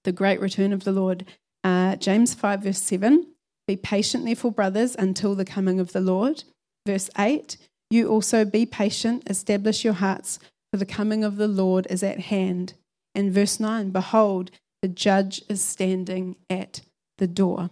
The 0.03 0.11
great 0.11 0.39
return 0.39 0.73
of 0.73 0.83
the 0.83 0.91
Lord. 0.91 1.25
Uh, 1.63 1.95
James 1.95 2.33
5, 2.33 2.63
verse 2.63 2.81
7 2.81 3.27
Be 3.67 3.75
patient, 3.75 4.25
therefore, 4.25 4.51
brothers, 4.51 4.95
until 4.95 5.35
the 5.35 5.45
coming 5.45 5.79
of 5.79 5.91
the 5.91 6.01
Lord. 6.01 6.43
Verse 6.85 7.09
8 7.17 7.57
You 7.89 8.09
also 8.09 8.45
be 8.45 8.65
patient, 8.65 9.29
establish 9.29 9.83
your 9.83 9.93
hearts, 9.93 10.39
for 10.71 10.77
the 10.77 10.85
coming 10.85 11.23
of 11.23 11.37
the 11.37 11.47
Lord 11.47 11.87
is 11.89 12.03
at 12.03 12.19
hand. 12.19 12.73
And 13.15 13.31
verse 13.31 13.59
9 13.59 13.91
Behold, 13.91 14.51
the 14.81 14.87
judge 14.87 15.41
is 15.49 15.61
standing 15.61 16.35
at 16.49 16.81
the 17.17 17.27
door. 17.27 17.69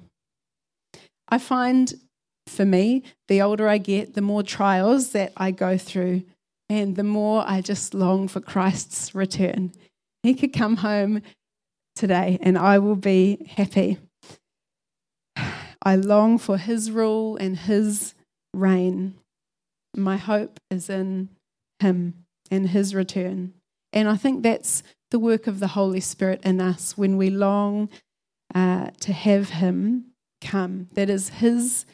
I 1.27 1.38
find 1.38 1.94
for 2.48 2.65
me, 2.65 3.03
the 3.27 3.41
older 3.41 3.68
I 3.68 3.77
get, 3.77 4.13
the 4.13 4.22
more 4.22 4.44
trials 4.44 5.12
that 5.12 5.32
I 5.38 5.51
go 5.51 5.77
through, 5.77 6.24
and 6.70 6.96
the 6.96 7.03
more 7.03 7.44
I 7.48 7.62
just 7.62 7.94
long 7.94 8.27
for 8.27 8.41
Christ's 8.41 9.15
return. 9.15 9.72
He 10.24 10.34
could 10.34 10.53
come 10.53 10.77
home 10.77 11.22
today 11.96 12.38
and 12.41 12.58
I 12.58 12.80
will 12.80 12.96
be 12.96 13.46
happy. 13.56 13.98
I 15.84 15.96
long 15.96 16.38
for 16.38 16.58
his 16.58 16.91
rule 16.91 17.38
and 17.38 17.58
his 17.58 18.13
reign. 18.53 19.15
My 19.96 20.17
hope 20.17 20.60
is 20.70 20.89
in 20.89 21.29
him 21.79 22.25
and 22.50 22.70
his 22.70 22.93
return. 22.96 23.53
And 23.93 24.08
I 24.08 24.15
think 24.15 24.43
that's 24.43 24.84
the 25.10 25.20
work 25.20 25.48
of 25.48 25.60
the 25.60 25.67
Holy 25.67 26.00
Spirit 26.00 26.41
in 26.43 26.62
us 26.62 26.98
when 26.98 27.17
we 27.17 27.29
long 27.29 27.89
uh, 28.55 28.91
to 29.01 29.13
have 29.13 29.50
him 29.50 30.12
come. 30.41 30.89
That 30.93 31.10
is 31.10 31.29
His 31.29 31.86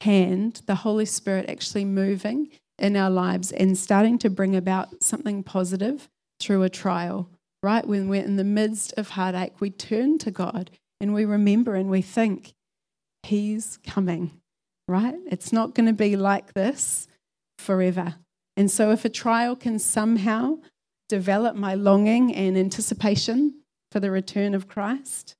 hand, 0.00 0.62
the 0.66 0.76
Holy 0.76 1.04
Spirit 1.04 1.50
actually 1.50 1.84
moving 1.84 2.48
in 2.78 2.96
our 2.96 3.10
lives 3.10 3.52
and 3.52 3.76
starting 3.76 4.18
to 4.20 4.30
bring 4.30 4.56
about 4.56 5.02
something 5.02 5.42
positive 5.42 6.08
through 6.40 6.62
a 6.62 6.70
trial. 6.70 7.28
Right? 7.62 7.86
When 7.86 8.08
we're 8.08 8.24
in 8.24 8.36
the 8.36 8.44
midst 8.44 8.94
of 8.96 9.10
heartache, 9.10 9.60
we 9.60 9.68
turn 9.68 10.16
to 10.18 10.30
God 10.30 10.70
and 10.98 11.12
we 11.12 11.26
remember 11.26 11.74
and 11.74 11.90
we 11.90 12.00
think, 12.00 12.54
He's 13.22 13.78
coming. 13.86 14.39
Right? 14.90 15.14
It's 15.26 15.52
not 15.52 15.76
going 15.76 15.86
to 15.86 15.92
be 15.92 16.16
like 16.16 16.54
this 16.54 17.06
forever. 17.60 18.16
And 18.56 18.68
so, 18.68 18.90
if 18.90 19.04
a 19.04 19.08
trial 19.08 19.54
can 19.54 19.78
somehow 19.78 20.58
develop 21.08 21.54
my 21.54 21.74
longing 21.74 22.34
and 22.34 22.58
anticipation 22.58 23.54
for 23.92 24.00
the 24.00 24.10
return 24.10 24.52
of 24.52 24.66
Christ, 24.66 25.36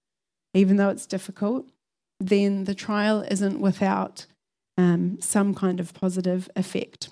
even 0.54 0.76
though 0.76 0.88
it's 0.88 1.04
difficult, 1.04 1.68
then 2.20 2.62
the 2.62 2.76
trial 2.76 3.22
isn't 3.28 3.58
without 3.58 4.26
um, 4.78 5.18
some 5.20 5.52
kind 5.52 5.80
of 5.80 5.94
positive 5.94 6.48
effect. 6.54 7.08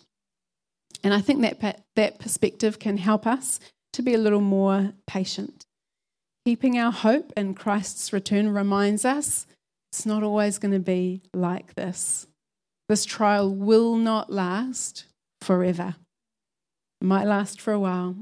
And 1.03 1.13
I 1.13 1.21
think 1.21 1.43
that, 1.43 1.83
that 1.97 2.21
perspective 2.21 2.79
can 2.79 2.99
help 2.99 3.27
us 3.27 3.59
to 3.95 4.03
be 4.03 4.15
a 4.15 4.19
little 4.19 4.41
more 4.41 4.93
patient. 5.09 5.67
Keeping 6.47 6.79
our 6.79 6.93
hope 6.93 7.33
in 7.37 7.55
Christ's 7.55 8.13
return 8.13 8.49
reminds 8.51 9.05
us 9.05 9.49
it's 9.91 10.07
not 10.07 10.23
always 10.23 10.59
going 10.59 10.71
to 10.71 10.79
be 10.79 11.23
like 11.35 11.75
this. 11.75 12.28
This 12.89 13.05
trial 13.05 13.55
will 13.55 13.97
not 13.97 14.33
last 14.33 15.05
forever. 15.43 15.97
It 17.01 17.05
might 17.05 17.27
last 17.27 17.61
for 17.61 17.73
a 17.73 17.79
while, 17.79 18.17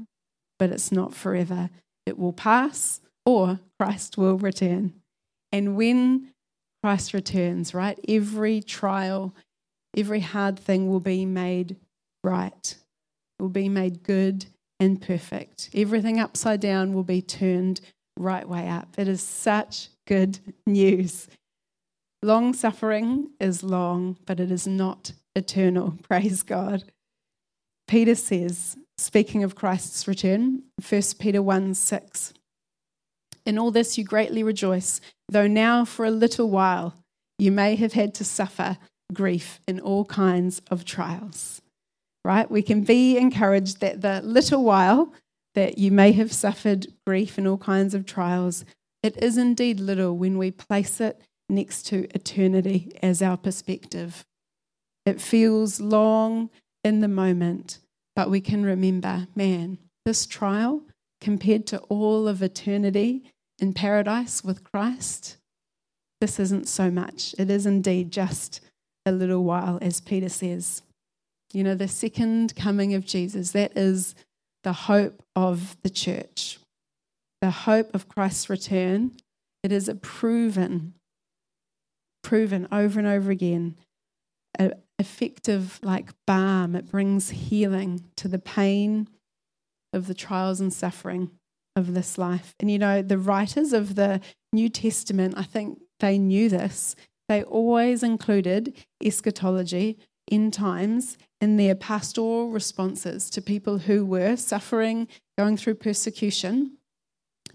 but 0.59 0.71
it's 0.71 0.91
not 0.91 1.13
forever. 1.13 1.69
It 2.05 2.17
will 2.17 2.33
pass 2.33 3.01
or 3.25 3.59
Christ 3.79 4.17
will 4.17 4.37
return. 4.37 4.93
And 5.51 5.75
when 5.75 6.31
Christ 6.83 7.13
returns, 7.13 7.73
right? 7.73 7.99
Every 8.07 8.61
trial, 8.61 9.33
every 9.95 10.19
hard 10.19 10.59
thing 10.59 10.89
will 10.89 10.99
be 10.99 11.25
made 11.25 11.77
right, 12.23 12.75
will 13.39 13.49
be 13.49 13.69
made 13.69 14.03
good 14.03 14.45
and 14.79 15.01
perfect. 15.01 15.69
Everything 15.73 16.19
upside 16.19 16.59
down 16.59 16.93
will 16.93 17.03
be 17.03 17.21
turned 17.21 17.81
right 18.17 18.47
way 18.47 18.67
up. 18.67 18.95
It 18.97 19.07
is 19.07 19.21
such 19.21 19.89
good 20.05 20.39
news. 20.65 21.27
Long 22.23 22.53
suffering 22.53 23.29
is 23.39 23.61
long, 23.61 24.17
but 24.25 24.39
it 24.39 24.51
is 24.51 24.65
not 24.65 25.13
eternal. 25.35 25.97
Praise 26.03 26.43
God. 26.43 26.83
Peter 27.87 28.15
says, 28.15 28.75
speaking 28.97 29.43
of 29.43 29.55
Christ's 29.55 30.07
return, 30.07 30.63
1 30.87 31.01
Peter 31.19 31.41
1 31.41 31.73
6, 31.73 32.33
in 33.45 33.57
all 33.57 33.71
this 33.71 33.97
you 33.97 34.03
greatly 34.03 34.43
rejoice, 34.43 34.99
though 35.29 35.47
now 35.47 35.85
for 35.85 36.05
a 36.05 36.11
little 36.11 36.49
while 36.49 36.95
you 37.39 37.51
may 37.51 37.75
have 37.75 37.93
had 37.93 38.13
to 38.15 38.25
suffer 38.25 38.77
grief 39.13 39.61
in 39.67 39.79
all 39.79 40.03
kinds 40.03 40.61
of 40.69 40.83
trials. 40.83 41.61
Right? 42.25 42.49
We 42.49 42.61
can 42.61 42.81
be 42.81 43.17
encouraged 43.17 43.79
that 43.79 44.01
the 44.01 44.21
little 44.21 44.63
while 44.63 45.13
that 45.55 45.77
you 45.77 45.91
may 45.91 46.11
have 46.11 46.33
suffered 46.33 46.87
grief 47.05 47.37
in 47.37 47.47
all 47.47 47.57
kinds 47.57 47.93
of 47.93 48.05
trials, 48.05 48.65
it 49.01 49.15
is 49.23 49.37
indeed 49.37 49.79
little 49.79 50.17
when 50.17 50.37
we 50.37 50.51
place 50.51 50.99
it 50.99 51.21
next 51.49 51.83
to 51.87 52.07
eternity 52.15 52.91
as 53.01 53.21
our 53.21 53.37
perspective. 53.37 54.25
It 55.05 55.21
feels 55.21 55.79
long 55.79 56.49
in 56.83 56.99
the 56.99 57.07
moment, 57.07 57.79
but 58.15 58.29
we 58.29 58.41
can 58.41 58.63
remember, 58.63 59.27
man, 59.35 59.77
this 60.05 60.25
trial 60.25 60.83
compared 61.21 61.65
to 61.67 61.79
all 61.89 62.27
of 62.27 62.41
eternity 62.41 63.23
in 63.59 63.73
paradise 63.73 64.43
with 64.43 64.63
Christ, 64.63 65.37
this 66.21 66.39
isn't 66.39 66.67
so 66.67 66.89
much. 66.89 67.35
It 67.37 67.49
is 67.49 67.65
indeed 67.65 68.11
just 68.11 68.61
a 69.05 69.11
little 69.11 69.43
while, 69.43 69.79
as 69.81 70.01
Peter 70.01 70.29
says. 70.29 70.81
You 71.53 71.63
know, 71.63 71.75
the 71.75 71.87
second 71.87 72.55
coming 72.55 72.93
of 72.93 73.05
Jesus, 73.05 73.51
that 73.51 73.77
is 73.77 74.15
the 74.63 74.73
hope 74.73 75.23
of 75.35 75.77
the 75.81 75.89
church, 75.89 76.59
the 77.41 77.51
hope 77.51 77.93
of 77.93 78.09
Christ's 78.09 78.49
return. 78.49 79.11
It 79.63 79.71
is 79.71 79.87
a 79.87 79.95
proven, 79.95 80.93
proven 82.27 82.67
over 82.73 82.99
and 82.99 83.07
over 83.07 83.31
again, 83.31 83.73
effective 84.99 85.79
like 85.81 86.09
balm. 86.25 86.75
It 86.75 86.91
brings 86.91 87.29
healing 87.29 88.03
to 88.17 88.27
the 88.27 88.37
pain 88.37 89.07
of 89.93 90.07
the 90.07 90.13
trials 90.13 90.59
and 90.59 90.73
suffering 90.73 91.31
of 91.77 91.93
this 91.93 92.17
life. 92.17 92.53
And 92.59 92.69
you 92.69 92.79
know, 92.79 93.01
the 93.01 93.17
writers 93.17 93.71
of 93.71 93.95
the 93.95 94.19
New 94.51 94.67
Testament, 94.67 95.35
I 95.37 95.43
think 95.43 95.79
they 96.01 96.17
knew 96.17 96.49
this. 96.49 96.97
They 97.29 97.43
always 97.43 98.03
included 98.03 98.73
eschatology, 99.01 99.97
in 100.27 100.51
times, 100.51 101.17
in 101.39 101.55
their 101.55 101.75
pastoral 101.75 102.49
responses 102.49 103.29
to 103.29 103.41
people 103.41 103.77
who 103.77 104.05
were 104.05 104.35
suffering, 104.35 105.07
going 105.37 105.55
through 105.55 105.75
persecution. 105.75 106.75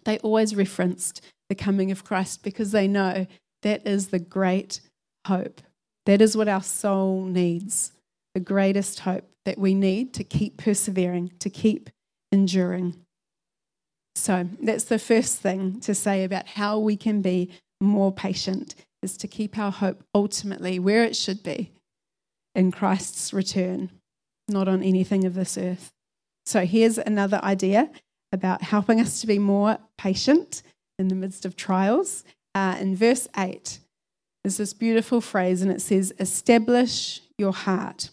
They 0.07 0.17
always 0.21 0.57
referenced 0.57 1.21
the 1.50 1.55
coming 1.55 1.91
of 1.91 2.05
Christ 2.05 2.43
because 2.43 2.73
they 2.73 2.88
know 2.88 3.26
that 3.62 3.87
is 3.87 4.09
the 4.09 4.19
great 4.19 4.81
hope. 5.26 5.61
That 6.07 6.21
is 6.21 6.37
what 6.37 6.49
our 6.49 6.62
soul 6.62 7.25
needs 7.25 7.92
the 8.35 8.40
greatest 8.40 9.00
hope 9.00 9.28
that 9.45 9.59
we 9.59 9.75
need 9.75 10.14
to 10.14 10.25
keep 10.25 10.57
persevering, 10.57 11.33
to 11.40 11.50
keep 11.50 11.90
enduring. 12.31 12.97
So 14.14 14.49
that's 14.61 14.85
the 14.85 14.99
first 14.99 15.38
thing 15.38 15.81
to 15.81 15.95
say 15.95 16.25
about 16.25 16.47
how 16.47 16.78
we 16.78 16.97
can 16.97 17.23
be 17.23 17.50
more 17.81 18.12
patient 18.12 18.75
is 19.02 19.16
to 19.19 19.28
keep 19.28 19.59
our 19.59 19.73
hope 19.73 20.04
ultimately 20.14 20.78
where 20.78 21.04
it 21.04 21.16
should 21.16 21.42
be 21.42 21.73
in 22.54 22.71
Christ's 22.71 23.33
return, 23.33 23.90
not 24.49 24.69
on 24.69 24.83
anything 24.83 25.25
of 25.25 25.35
this 25.35 25.59
earth. 25.59 25.92
So 26.47 26.64
here's 26.64 26.99
another 26.99 27.40
idea 27.42 27.90
about 28.33 28.62
helping 28.62 29.00
us 29.00 29.21
to 29.21 29.26
be 29.26 29.38
more 29.38 29.78
patient 29.99 30.62
in 30.99 31.09
the 31.09 31.14
midst 31.14 31.45
of 31.45 31.57
trials. 31.57 32.25
Uh, 32.54 32.76
in 32.80 32.97
verse 32.97 33.28
8, 33.37 33.78
there's 34.44 34.56
this 34.56 34.75
beautiful 34.75 35.21
phrase, 35.21 35.62
and 35.62 35.71
it 35.71 35.80
says, 35.80 36.12
Establish 36.18 37.21
your 37.38 37.52
heart. 37.52 38.11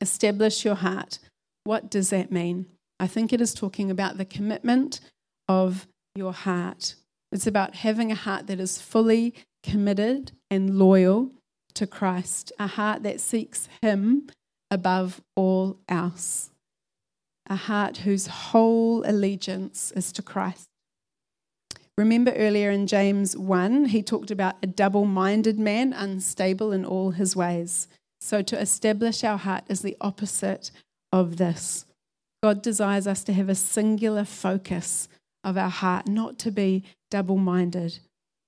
Establish 0.00 0.64
your 0.64 0.74
heart. 0.74 1.18
What 1.64 1.90
does 1.90 2.10
that 2.10 2.32
mean? 2.32 2.66
I 2.98 3.06
think 3.06 3.32
it 3.32 3.40
is 3.40 3.54
talking 3.54 3.90
about 3.90 4.18
the 4.18 4.24
commitment 4.24 5.00
of 5.48 5.86
your 6.14 6.32
heart. 6.32 6.96
It's 7.32 7.46
about 7.46 7.76
having 7.76 8.10
a 8.10 8.16
heart 8.16 8.46
that 8.48 8.60
is 8.60 8.80
fully 8.80 9.34
committed 9.62 10.32
and 10.50 10.78
loyal 10.78 11.30
to 11.74 11.86
Christ, 11.86 12.52
a 12.58 12.66
heart 12.66 13.02
that 13.04 13.20
seeks 13.20 13.68
Him 13.82 14.28
above 14.70 15.20
all 15.36 15.78
else, 15.88 16.50
a 17.48 17.56
heart 17.56 17.98
whose 17.98 18.26
whole 18.26 19.02
allegiance 19.08 19.92
is 19.94 20.12
to 20.12 20.22
Christ. 20.22 20.69
Remember 22.00 22.32
earlier 22.32 22.70
in 22.70 22.86
James 22.86 23.36
1, 23.36 23.84
he 23.84 24.02
talked 24.02 24.30
about 24.30 24.56
a 24.62 24.66
double 24.66 25.04
minded 25.04 25.58
man, 25.58 25.92
unstable 25.92 26.72
in 26.72 26.82
all 26.82 27.10
his 27.10 27.36
ways. 27.36 27.88
So 28.22 28.40
to 28.40 28.58
establish 28.58 29.22
our 29.22 29.36
heart 29.36 29.64
is 29.68 29.82
the 29.82 29.98
opposite 30.00 30.70
of 31.12 31.36
this. 31.36 31.84
God 32.42 32.62
desires 32.62 33.06
us 33.06 33.22
to 33.24 33.34
have 33.34 33.50
a 33.50 33.54
singular 33.54 34.24
focus 34.24 35.08
of 35.44 35.58
our 35.58 35.68
heart, 35.68 36.08
not 36.08 36.38
to 36.38 36.50
be 36.50 36.84
double 37.10 37.36
minded. 37.36 37.98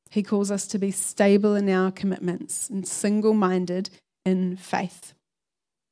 He 0.08 0.22
calls 0.22 0.50
us 0.50 0.66
to 0.68 0.78
be 0.78 0.90
stable 0.90 1.54
in 1.54 1.68
our 1.68 1.92
commitments 1.92 2.70
and 2.70 2.88
single 2.88 3.34
minded 3.34 3.90
in 4.24 4.56
faith. 4.56 5.12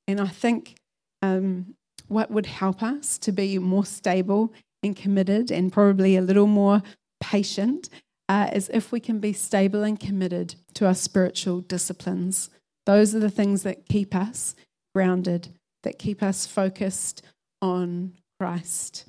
And 0.09 0.19
I 0.19 0.29
think 0.29 0.77
um, 1.21 1.75
what 2.09 2.31
would 2.31 2.47
help 2.47 2.83
us 2.83 3.19
to 3.19 3.33
be 3.33 3.59
more 3.59 3.85
stable 3.85 4.51
and 4.83 4.97
committed 4.97 5.51
and 5.51 5.71
probably 5.71 6.17
a 6.17 6.23
little 6.23 6.47
more 6.47 6.83
patient 7.21 7.89
uh, 8.29 8.49
is 8.53 8.71
if 8.73 8.93
we 8.93 9.01
can 9.01 9.19
be 9.19 9.33
stable 9.33 9.83
and 9.83 9.99
committed 9.99 10.55
to 10.75 10.87
our 10.87 10.95
spiritual 10.95 11.61
disciplines. 11.61 12.51
Those 12.87 13.15
are 13.15 13.21
the 13.21 13.31
things 13.31 13.63
that 13.65 13.87
keep 13.89 14.15
us 14.15 14.55
grounded, 14.95 15.49
that 15.83 15.99
keep 15.99 16.23
us 16.23 16.47
focused 16.47 17.23
on 17.61 18.15
Christ. 18.39 19.07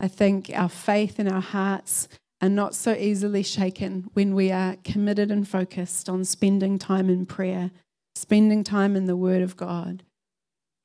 I 0.00 0.08
think 0.08 0.50
our 0.54 0.68
faith 0.68 1.18
and 1.18 1.28
our 1.28 1.40
hearts 1.40 2.08
are 2.42 2.48
not 2.48 2.74
so 2.74 2.92
easily 2.92 3.42
shaken 3.42 4.10
when 4.12 4.34
we 4.34 4.50
are 4.50 4.76
committed 4.84 5.30
and 5.30 5.48
focused 5.48 6.08
on 6.08 6.24
spending 6.24 6.78
time 6.78 7.08
in 7.08 7.26
prayer, 7.26 7.70
spending 8.14 8.64
time 8.64 8.96
in 8.96 9.06
the 9.06 9.16
Word 9.16 9.40
of 9.40 9.56
God, 9.56 10.02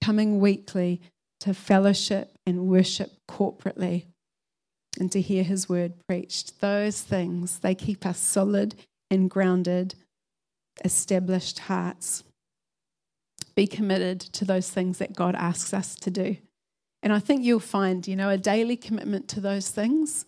coming 0.02 0.40
weekly 0.40 1.02
to 1.42 1.54
fellowship 1.54 2.32
and 2.46 2.68
worship 2.68 3.12
corporately 3.30 4.06
and 5.00 5.12
to 5.12 5.22
hear 5.22 5.44
His 5.44 5.70
Word 5.70 5.94
preached. 6.08 6.62
Those 6.62 7.02
things, 7.02 7.60
they 7.60 7.76
keep 7.76 8.06
us 8.06 8.20
solid 8.20 8.76
and 9.10 9.30
grounded, 9.30 9.96
established 10.84 11.60
hearts. 11.60 12.24
Be 13.56 13.68
committed 13.68 14.20
to 14.20 14.46
those 14.46 14.70
things 14.70 14.98
that 15.00 15.16
God 15.16 15.36
asks 15.36 15.74
us 15.74 15.96
to 15.96 16.12
do. 16.12 16.38
And 17.02 17.14
I 17.14 17.20
think 17.20 17.44
you'll 17.44 17.60
find, 17.60 18.08
you 18.08 18.16
know, 18.16 18.30
a 18.30 18.38
daily 18.38 18.76
commitment 18.76 19.28
to 19.30 19.42
those 19.42 19.70
things 19.70 20.26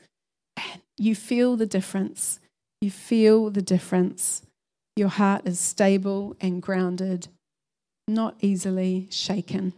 you 1.01 1.15
feel 1.15 1.55
the 1.55 1.65
difference. 1.65 2.39
You 2.79 2.91
feel 2.91 3.49
the 3.49 3.61
difference. 3.61 4.43
Your 4.95 5.09
heart 5.09 5.43
is 5.45 5.59
stable 5.59 6.35
and 6.39 6.61
grounded, 6.61 7.27
not 8.07 8.35
easily 8.39 9.07
shaken. 9.09 9.73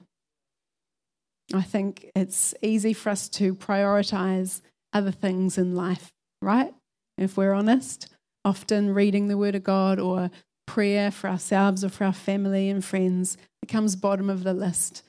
I 1.53 1.61
think 1.61 2.11
it's 2.13 2.53
easy 2.61 2.91
for 2.91 3.09
us 3.09 3.29
to 3.29 3.55
prioritize 3.55 4.61
other 4.93 5.11
things 5.11 5.57
in 5.57 5.75
life, 5.75 6.11
right? 6.41 6.73
If 7.17 7.37
we're 7.37 7.53
honest, 7.53 8.07
often 8.45 8.93
reading 8.93 9.27
the 9.27 9.37
Word 9.37 9.55
of 9.55 9.63
God 9.63 9.99
or 9.99 10.31
prayer 10.65 11.11
for 11.11 11.29
ourselves 11.29 11.83
or 11.83 11.89
for 11.89 12.05
our 12.05 12.13
family 12.13 12.69
and 12.69 12.83
friends 12.83 13.37
becomes 13.61 13.95
bottom 13.95 14.29
of 14.29 14.43
the 14.43 14.53
list 14.53 15.03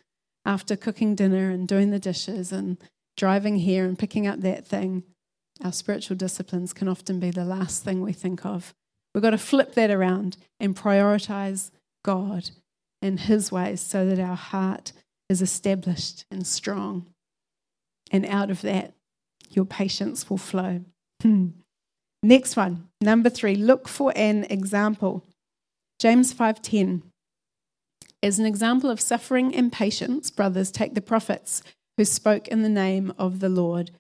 after 0.45 0.77
cooking 0.77 1.15
dinner 1.15 1.51
and 1.51 1.67
doing 1.67 1.91
the 1.91 1.99
dishes 1.99 2.53
and 2.53 2.77
driving 3.17 3.57
here 3.57 3.85
and 3.85 3.99
picking 3.99 4.27
up 4.27 4.41
that 4.41 4.67
thing. 4.67 5.05
Our 5.63 5.73
spiritual 5.73 6.17
disciplines 6.17 6.73
can 6.73 6.89
often 6.89 7.21
be 7.21 7.31
the 7.31 7.45
last 7.45 7.85
thing 7.85 8.01
we 8.01 8.13
think 8.13 8.45
of. 8.45 8.75
We've 9.15 9.23
got 9.23 9.31
to 9.31 9.39
flip 9.39 9.75
that 9.75 9.91
around 9.91 10.37
and 10.59 10.77
prioritize 10.77 11.71
God 12.05 12.51
and 13.01 13.21
His 13.21 13.53
ways 13.53 13.81
so 13.81 14.05
that 14.07 14.19
our 14.19 14.37
heart 14.37 14.93
is 15.29 15.41
established 15.41 16.25
and 16.31 16.47
strong. 16.47 17.07
And 18.11 18.27
out 18.27 18.51
of 18.51 18.63
that, 18.63 18.93
your 19.57 19.65
patience 19.65 20.29
will 20.29 20.39
flow. 20.39 20.81
Hmm. 21.23 21.49
Next 22.23 22.57
one, 22.57 22.89
number 23.01 23.29
three, 23.29 23.55
look 23.55 23.87
for 23.87 24.13
an 24.17 24.45
example. 24.45 25.25
James 25.99 26.33
5:10. 26.33 27.03
As 28.23 28.39
an 28.39 28.47
example 28.47 28.89
of 28.89 29.01
suffering 29.01 29.55
and 29.55 29.71
patience, 29.71 30.31
brothers, 30.31 30.71
take 30.71 30.95
the 30.95 31.03
prophets 31.03 31.63
who 31.97 32.05
spoke 32.05 32.49
in 32.49 32.63
the 32.63 32.69
name 32.69 33.13
of 33.19 33.41
the 33.41 33.51
Lord. 33.51 33.91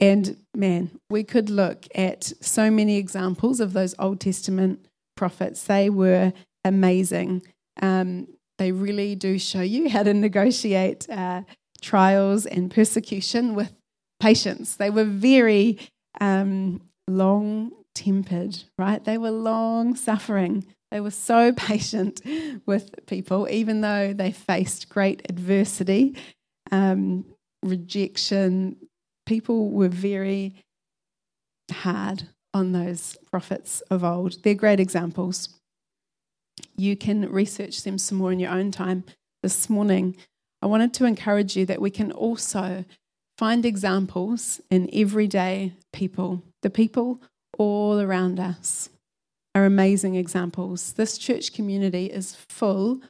And 0.00 0.36
man, 0.54 0.92
we 1.10 1.24
could 1.24 1.50
look 1.50 1.86
at 1.94 2.32
so 2.40 2.70
many 2.70 2.96
examples 2.96 3.58
of 3.58 3.72
those 3.72 3.94
Old 3.98 4.20
Testament 4.20 4.86
prophets. 5.16 5.64
They 5.64 5.90
were 5.90 6.32
amazing. 6.64 7.42
Um, 7.82 8.28
they 8.58 8.72
really 8.72 9.14
do 9.14 9.38
show 9.38 9.60
you 9.60 9.88
how 9.88 10.04
to 10.04 10.14
negotiate 10.14 11.08
uh, 11.10 11.42
trials 11.80 12.46
and 12.46 12.70
persecution 12.70 13.54
with 13.54 13.72
patience. 14.20 14.76
They 14.76 14.90
were 14.90 15.04
very 15.04 15.78
um, 16.20 16.82
long 17.06 17.72
tempered, 17.94 18.64
right? 18.78 19.02
They 19.04 19.18
were 19.18 19.30
long 19.30 19.96
suffering. 19.96 20.66
They 20.90 21.00
were 21.00 21.10
so 21.10 21.52
patient 21.56 22.20
with 22.66 23.06
people, 23.06 23.48
even 23.50 23.80
though 23.80 24.12
they 24.12 24.32
faced 24.32 24.88
great 24.88 25.22
adversity, 25.28 26.16
um, 26.70 27.24
rejection, 27.62 28.76
people 29.26 29.70
were 29.70 29.88
very 29.88 30.54
hard 31.70 32.28
on 32.54 32.72
those 32.72 33.16
prophets 33.30 33.82
of 33.90 34.02
old. 34.02 34.42
They're 34.42 34.54
great 34.54 34.80
examples. 34.80 35.50
You 36.76 36.96
can 36.96 37.30
research 37.30 37.82
them 37.82 37.98
some 37.98 38.18
more 38.18 38.32
in 38.32 38.40
your 38.40 38.50
own 38.50 38.70
time. 38.70 39.04
This 39.42 39.70
morning, 39.70 40.16
I 40.62 40.66
wanted 40.66 40.92
to 40.94 41.04
encourage 41.04 41.56
you 41.56 41.66
that 41.66 41.80
we 41.80 41.90
can 41.90 42.10
also 42.10 42.84
find 43.38 43.64
examples 43.64 44.60
in 44.68 44.90
everyday 44.92 45.72
people. 45.92 46.42
The 46.62 46.70
people 46.70 47.22
all 47.56 48.00
around 48.00 48.40
us 48.40 48.90
are 49.54 49.64
amazing 49.64 50.16
examples. 50.16 50.94
This 50.94 51.16
church 51.16 51.54
community 51.54 52.06
is 52.06 52.36
full 52.48 53.00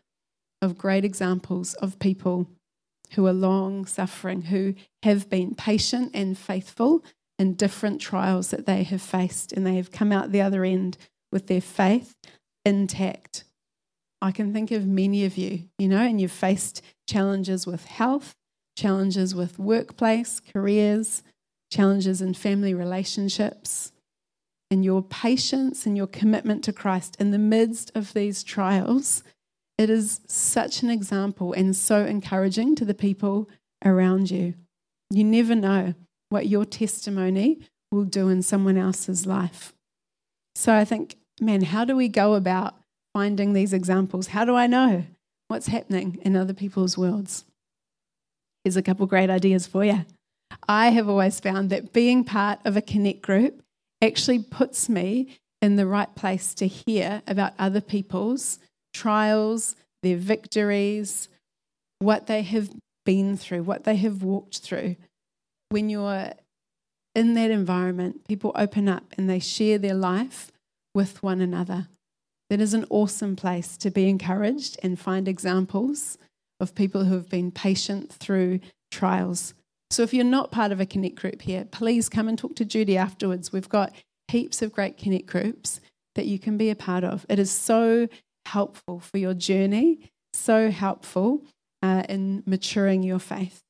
of 0.61 0.77
great 0.77 1.05
examples 1.05 1.73
of 1.75 1.99
people 1.99 2.47
who 3.13 3.27
are 3.27 3.33
long 3.33 3.87
suffering, 3.87 4.43
who 4.43 4.75
have 5.03 5.31
been 5.31 5.55
patient 5.55 6.11
and 6.13 6.37
faithful 6.37 7.03
in 7.39 7.55
different 7.55 8.01
trials 8.01 8.51
that 8.51 8.67
they 8.67 8.83
have 8.83 9.01
faced, 9.01 9.53
and 9.53 9.67
they 9.67 9.77
have 9.77 9.91
come 9.91 10.13
out 10.13 10.31
the 10.31 10.43
other 10.43 10.65
end 10.65 10.99
with 11.33 11.47
their 11.47 11.61
faith 11.61 12.15
intact. 12.67 13.45
I 14.21 14.33
can 14.33 14.53
think 14.53 14.71
of 14.73 14.87
many 14.87 15.25
of 15.25 15.39
you, 15.39 15.65
you 15.79 15.89
know, 15.89 16.03
and 16.03 16.21
you've 16.21 16.33
faced 16.33 16.83
challenges 17.09 17.67
with 17.67 17.87
health, 17.87 18.35
challenges 18.79 19.35
with 19.35 19.59
workplace, 19.59 20.41
careers, 20.41 21.23
challenges 21.71 22.23
in 22.23 22.33
family 22.33 22.73
relationships. 22.73 23.93
And 24.71 24.85
your 24.85 25.03
patience 25.03 25.85
and 25.87 25.97
your 25.97 26.07
commitment 26.07 26.63
to 26.65 26.73
Christ 26.73 27.17
in 27.19 27.31
the 27.31 27.39
midst 27.39 27.91
of 27.95 28.13
these 28.13 28.45
trials, 28.45 29.25
it 29.79 29.91
is 29.91 30.21
such 30.27 30.83
an 30.83 30.91
example 30.91 31.53
and 31.53 31.75
so 31.75 32.05
encouraging 32.05 32.77
to 32.77 32.85
the 32.85 32.95
people 32.95 33.49
around 33.85 34.31
you. 34.31 34.55
You 35.11 35.25
never 35.25 35.55
know 35.55 35.95
what 36.29 36.49
your 36.49 36.65
testimony 36.65 37.61
will 37.91 38.05
do 38.05 38.29
in 38.29 38.43
someone 38.43 38.77
else's 38.77 39.27
life. 39.27 39.73
So 40.55 40.75
I 40.75 40.85
think, 40.85 41.17
man, 41.41 41.63
how 41.63 41.85
do 41.85 41.97
we 41.97 42.09
go 42.09 42.35
about 42.35 42.75
finding 43.15 43.55
these 43.55 43.73
examples? 43.73 44.29
How 44.29 44.45
do 44.45 44.55
I 44.55 44.67
know 44.67 45.05
what's 45.49 45.69
happening 45.69 46.19
in 46.23 46.37
other 46.37 46.53
people's 46.53 46.99
worlds? 46.99 47.45
Here's 48.69 48.77
a 48.77 48.83
couple 48.83 49.07
great 49.07 49.31
ideas 49.31 49.67
for 49.67 49.83
you. 49.83 50.05
I 50.69 50.91
have 50.91 51.09
always 51.09 51.41
found 51.41 51.71
that 51.71 51.95
being 51.95 52.23
part 52.23 52.59
of 52.67 52.77
a 52.77 52.83
connect 52.83 53.23
group 53.23 53.63
actually 54.03 54.41
puts 54.41 54.91
me 54.91 55.39
in 55.63 55.77
the 55.77 55.87
right 55.87 56.15
place 56.15 56.53
to 56.57 56.67
hear 56.67 57.23
about 57.27 57.55
other 57.59 57.81
people's 57.81 58.59
trials, 58.93 59.75
their 60.03 60.19
victories, 60.19 61.31
what 62.01 62.27
they 62.27 62.43
have 62.43 62.69
been 63.07 63.39
through, 63.39 63.63
what 63.63 63.85
they 63.85 63.97
have 63.97 64.23
walked 64.23 64.59
through. 64.59 64.97
When 65.71 65.89
you're 65.89 66.35
in 67.15 67.33
that 67.33 67.51
environment, 67.51 68.29
people 68.29 68.53
open 68.55 68.87
up 68.87 69.15
and 69.17 69.31
they 69.31 69.39
share 69.39 69.79
their 69.79 69.95
life 69.95 70.53
with 70.95 71.23
one 71.23 71.41
another. 71.41 71.89
That 72.51 72.61
is 72.61 72.75
an 72.75 72.85
awesome 72.91 73.35
place 73.35 73.79
to 73.79 73.91
be 73.91 74.11
encouraged 74.11 74.79
and 74.83 75.01
find 75.01 75.27
examples 75.27 76.19
of 76.61 76.75
people 76.75 77.05
who 77.05 77.15
have 77.15 77.29
been 77.29 77.51
patient 77.51 78.13
through 78.13 78.61
trials. 78.91 79.55
So 79.91 80.03
if 80.03 80.13
you're 80.13 80.25
not 80.25 80.51
part 80.51 80.73
of 80.73 80.81
a 80.81 80.87
Connect 80.87 81.17
group 81.17 81.43
here, 81.43 81.65
please 81.65 82.09
come 82.09 82.29
and 82.29 82.39
talk 82.39 82.55
to 82.57 82.65
Judy 82.65 82.97
afterwards. 82.97 83.53
We've 83.53 83.69
got 83.69 83.93
heaps 84.29 84.61
of 84.61 84.73
great 84.73 84.99
Connect 84.99 85.27
groups 85.27 85.81
that 86.15 86.27
you 86.27 86.39
can 86.39 86.57
be 86.57 86.71
a 86.71 86.77
part 86.77 87.05
of. 87.05 87.25
It 87.29 87.39
is 87.39 87.51
so 87.51 88.09
helpful 88.47 89.01
for 89.01 89.19
your 89.19 89.35
journey, 89.35 90.11
so 90.33 90.71
helpful 90.71 91.43
uh, 91.83 92.03
in 92.09 92.43
maturing 92.47 93.03
your 93.03 93.19
faith. 93.19 93.63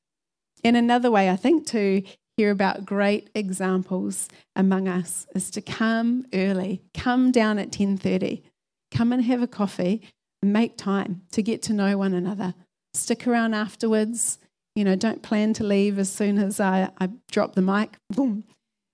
In 0.64 0.74
another 0.74 1.11
way, 1.11 1.31
I 1.31 1.37
think 1.37 1.66
to 1.68 2.03
hear 2.37 2.51
about 2.51 2.85
great 2.85 3.31
examples 3.35 4.29
among 4.57 4.88
us 4.88 5.27
is 5.35 5.51
to 5.51 5.61
come 5.61 6.24
early, 6.33 6.83
come 6.94 7.31
down 7.31 7.59
at 7.59 7.70
10:30, 7.70 8.42
come 8.90 9.12
and 9.12 9.24
have 9.24 9.42
a 9.42 9.46
coffee, 9.46 10.03
make 10.42 10.77
time 10.77 11.22
to 11.33 11.42
get 11.42 11.62
to 11.62 11.72
know 11.72 11.98
one 11.98 12.14
another. 12.14 12.55
Stick 12.94 13.27
around 13.27 13.55
afterwards 13.55 14.38
you 14.79 14.85
know, 14.85 14.94
don't 14.94 15.22
plan 15.22 15.53
to 15.55 15.64
leave 15.64 15.98
as 15.98 16.09
soon 16.09 16.38
as 16.38 16.61
I, 16.61 16.90
I 17.01 17.09
drop 17.33 17.57
the 17.57 17.61
mic. 17.62 17.96
Boom. 18.11 18.44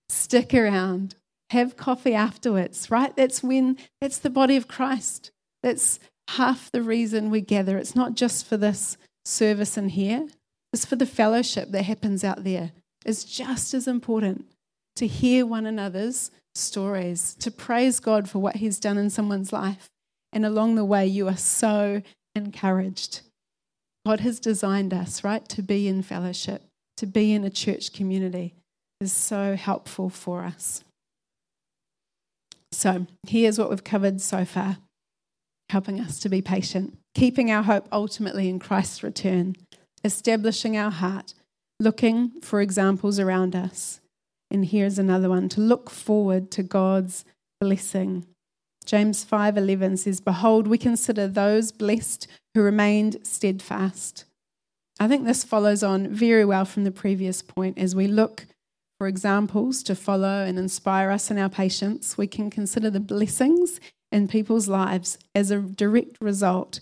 Stick 0.09 0.55
around. 0.55 1.15
Have 1.51 1.77
coffee 1.77 2.15
afterwards, 2.15 2.91
right? 2.91 3.15
That's 3.15 3.43
when, 3.43 3.77
that's 4.01 4.17
the 4.17 4.31
body 4.31 4.57
of 4.57 4.67
Christ. 4.67 5.31
That's 5.63 6.01
half 6.31 6.73
the 6.73 6.81
reason 6.81 7.29
we 7.29 7.43
gather. 7.43 7.77
It's 7.77 7.95
not 7.95 8.15
just 8.15 8.47
for 8.47 8.57
this 8.57 8.97
service 9.27 9.77
in 9.77 9.91
here, 9.91 10.27
it's 10.73 10.87
for 10.87 10.97
the 10.97 11.05
fellowship 11.05 11.71
that 11.73 11.83
happens 11.83 12.25
out 12.25 12.45
there. 12.45 12.73
It's 13.05 13.25
just 13.25 13.75
as 13.75 13.87
important 13.87 14.47
to 14.97 15.07
hear 15.07 15.45
one 15.45 15.67
another's 15.67 16.31
stories, 16.55 17.35
to 17.41 17.51
praise 17.51 18.01
God 18.01 18.27
for 18.31 18.39
what 18.39 18.57
He's 18.57 18.81
done 18.81 18.97
in 18.97 19.11
someone's 19.11 19.53
life. 19.53 19.91
And 20.33 20.47
along 20.47 20.77
the 20.77 20.85
way, 20.85 21.07
you 21.07 21.29
are 21.29 21.37
so 21.37 22.01
encouraged. 22.35 23.21
God 24.07 24.21
has 24.21 24.39
designed 24.39 24.93
us, 24.93 25.25
right, 25.25 25.49
to 25.49 25.63
be 25.63 25.89
in 25.89 26.03
fellowship, 26.03 26.63
to 26.99 27.07
be 27.07 27.33
in 27.33 27.45
a 27.45 27.51
church 27.51 27.93
community 27.93 28.55
is 29.01 29.13
so 29.13 29.57
helpful 29.57 30.09
for 30.09 30.45
us. 30.45 30.85
So, 32.73 33.07
here's 33.27 33.59
what 33.59 33.71
we've 33.71 33.85
covered 33.85 34.21
so 34.21 34.45
far 34.45 34.79
helping 35.71 35.99
us 35.99 36.19
to 36.21 36.29
be 36.29 36.43
patient, 36.43 36.97
keeping 37.15 37.51
our 37.51 37.63
hope 37.63 37.89
ultimately 37.91 38.49
in 38.49 38.59
Christ's 38.59 39.03
return, 39.03 39.57
establishing 40.05 40.77
our 40.77 40.91
heart, 40.91 41.35
looking 41.81 42.41
for 42.43 42.61
examples 42.61 43.19
around 43.19 43.57
us. 43.57 44.01
And 44.51 44.67
here's 44.67 44.99
another 44.99 45.29
one 45.29 45.49
to 45.51 45.61
look 45.61 45.89
forward 45.91 46.51
to 46.53 46.63
God's 46.63 47.25
blessing 47.61 48.27
James 48.85 49.25
5:11 49.25 49.97
says, 49.97 50.21
"Behold, 50.21 50.67
we 50.67 50.79
consider 50.79 51.27
those 51.27 51.73
blessed 51.73 52.27
who 52.55 52.63
remained 52.63 53.19
steadfast." 53.23 54.25
I 55.01 55.09
think 55.09 55.25
this 55.25 55.45
follows 55.45 55.83
on 55.83 56.09
very 56.09 56.45
well 56.45 56.65
from 56.65 56.85
the 56.85 56.91
previous 56.91 57.43
point 57.43 57.79
as 57.79 57.97
we 57.97 58.07
look 58.07 58.47
for 58.99 59.09
examples 59.09 59.83
to 59.83 59.95
follow 59.95 60.45
and 60.45 60.59
inspire 60.59 61.11
us 61.11 61.31
in 61.31 61.39
our 61.39 61.49
patience, 61.49 62.17
we 62.17 62.27
can 62.27 62.49
consider 62.49 62.91
the 62.91 63.01
blessings 63.01 63.81
in 64.13 64.29
people's 64.29 64.69
lives 64.69 65.19
as 65.35 65.51
a 65.51 65.59
direct 65.59 66.21
result 66.21 66.81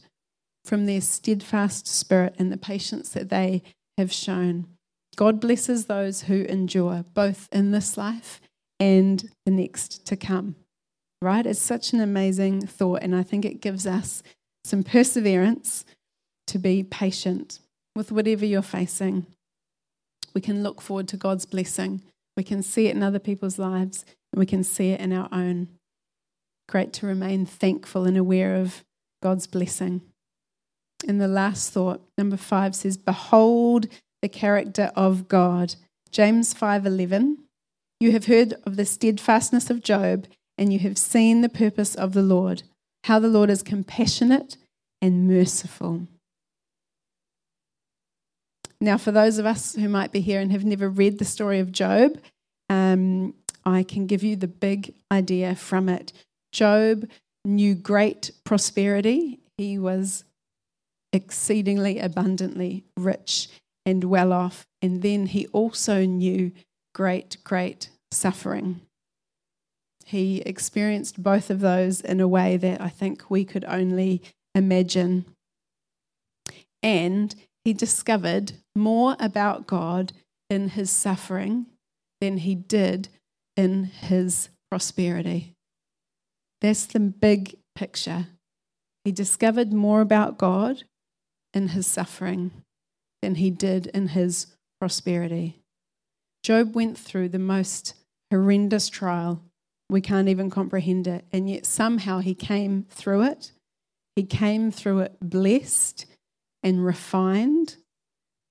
from 0.65 0.85
their 0.85 1.01
steadfast 1.01 1.87
spirit 1.87 2.35
and 2.39 2.53
the 2.53 2.59
patience 2.59 3.11
that 3.11 3.31
they 3.31 3.63
have 3.97 4.13
shown. 4.13 4.67
God 5.17 5.41
blesses 5.41 5.87
those 5.87 6.23
who 6.23 6.43
endure, 6.45 7.05
both 7.15 7.49
in 7.51 7.71
this 7.71 7.97
life 7.97 8.41
and 8.79 9.31
the 9.47 9.53
next 9.53 10.05
to 10.07 10.17
come 10.17 10.57
right? 11.23 11.47
It's 11.47 11.61
such 11.61 11.93
an 11.93 12.01
amazing 12.01 12.67
thought, 12.67 13.03
and 13.03 13.15
I 13.15 13.23
think 13.23 13.45
it 13.45 13.61
gives 13.61 13.87
us 13.87 14.23
some 14.65 14.83
perseverance 14.83 15.85
to 16.49 16.59
be 16.59 16.83
patient 16.83 17.61
with 17.95 18.13
whatever 18.13 18.45
you're 18.45 18.63
facing. 18.63 19.27
We 20.35 20.41
can 20.41 20.63
look 20.63 20.81
forward 20.81 21.09
to 21.09 21.17
God's 21.17 21.47
blessing. 21.47 22.03
We 22.37 22.43
can 22.43 22.63
see 22.63 22.89
it 22.89 22.97
in 22.97 23.03
other 23.03 23.19
people's 23.19 23.59
lives, 23.59 24.05
and 24.33 24.41
we 24.41 24.47
can 24.47 24.65
see 24.65 24.91
it 24.91 25.01
in 25.01 25.13
our 25.13 25.29
own. 25.31 25.69
Great 26.69 26.93
to 26.95 27.07
remain 27.07 27.47
thankful 27.47 28.05
and 28.05 28.17
aware 28.17 28.57
of 28.57 28.83
God's 29.23 29.47
blessing. 29.47 30.01
And 31.07 31.21
the 31.21 31.29
last 31.29 31.73
thought, 31.73 32.03
number 32.17 32.37
five, 32.37 32.75
says, 32.75 32.97
Behold 32.97 33.89
the 34.23 34.29
character 34.29 34.91
of 34.95 35.29
God. 35.29 35.75
James 36.11 36.55
5:11. 36.55 37.39
You 38.01 38.13
have 38.13 38.27
heard 38.27 38.55
of 38.65 38.77
the 38.77 38.85
steadfastness 38.85 39.71
of 39.71 39.83
Job 39.83 40.27
and 40.63 40.73
you 40.73 40.79
have 40.79 40.97
seen 40.97 41.41
the 41.41 41.49
purpose 41.49 41.97
of 41.97 42.13
the 42.13 42.23
Lord, 42.23 42.63
how 43.03 43.19
the 43.19 43.27
Lord 43.27 43.51
is 43.51 43.65
compassionate 43.65 44.57
and 45.01 45.27
merciful. 45.27 46.07
Now, 48.81 48.97
for 48.97 49.11
those 49.11 49.39
of 49.39 49.45
us 49.45 49.75
who 49.75 49.89
might 49.89 50.13
be 50.13 50.21
here 50.21 50.41
and 50.41 50.53
have 50.53 50.65
never 50.65 50.89
read 50.89 51.19
the 51.19 51.25
story 51.25 51.59
of 51.59 51.73
Job, 51.73 52.17
um, 52.71 53.35
I 53.65 53.83
can 53.83 54.07
give 54.07 54.23
you 54.23 54.37
the 54.37 54.47
big 54.47 54.95
idea 55.11 55.57
from 55.57 55.89
it. 55.89 56.13
Job 56.53 57.09
knew 57.45 57.75
great 57.75 58.31
prosperity, 58.45 59.41
he 59.59 59.81
was 59.81 60.23
exceedingly 61.13 61.99
abundantly 61.99 62.85
rich 62.97 63.49
and 63.85 64.05
well 64.05 64.33
off, 64.33 64.65
and 64.81 65.03
then 65.03 65.27
he 65.27 65.49
also 65.49 66.07
knew 66.07 66.53
great, 66.95 67.39
great 67.43 67.89
suffering. 68.13 68.81
He 70.13 70.43
experienced 70.43 71.23
both 71.23 71.49
of 71.49 71.61
those 71.61 72.03
in 72.03 72.21
a 72.21 72.29
way 72.29 72.59
that 72.59 72.83
I 72.83 72.91
think 72.91 73.31
we 73.31 73.47
could 73.47 73.65
only 73.65 74.21
imagine. 74.55 75.25
And 76.83 77.35
he 77.65 77.73
discovered 77.73 78.53
more 78.77 79.17
about 79.19 79.67
God 79.67 80.13
in 80.51 80.69
his 80.69 80.91
suffering 80.91 81.65
than 82.21 82.37
he 82.37 82.55
did 82.55 83.09
in 83.57 83.85
his 83.85 84.51
prosperity. 84.71 85.55
That's 86.61 86.85
the 86.85 87.01
big 87.01 87.57
picture. 87.75 88.27
He 89.07 89.13
discovered 89.13 89.73
more 89.73 90.03
about 90.03 90.37
God 90.37 90.85
in 91.55 91.69
his 91.69 91.87
suffering 91.87 92.51
than 93.23 93.37
he 93.37 93.49
did 93.49 93.87
in 93.87 94.09
his 94.09 94.49
prosperity. 94.79 95.63
Job 96.43 96.75
went 96.75 96.99
through 96.99 97.31
the 97.31 97.39
most 97.39 97.95
horrendous 98.31 98.91
trial 98.91 99.41
we 99.89 100.01
can't 100.01 100.29
even 100.29 100.51
comprehend 100.51 101.07
it. 101.07 101.25
And 101.33 101.49
yet 101.49 101.67
somehow 101.67 102.21
he 102.21 102.35
came 102.35 102.87
through 102.91 103.23
it. 103.23 103.53
He 104.17 104.25
came 104.25 104.71
through 104.71 105.01
it 105.01 105.17
blessed 105.21 106.07
and 106.63 106.85
refined. 106.85 107.77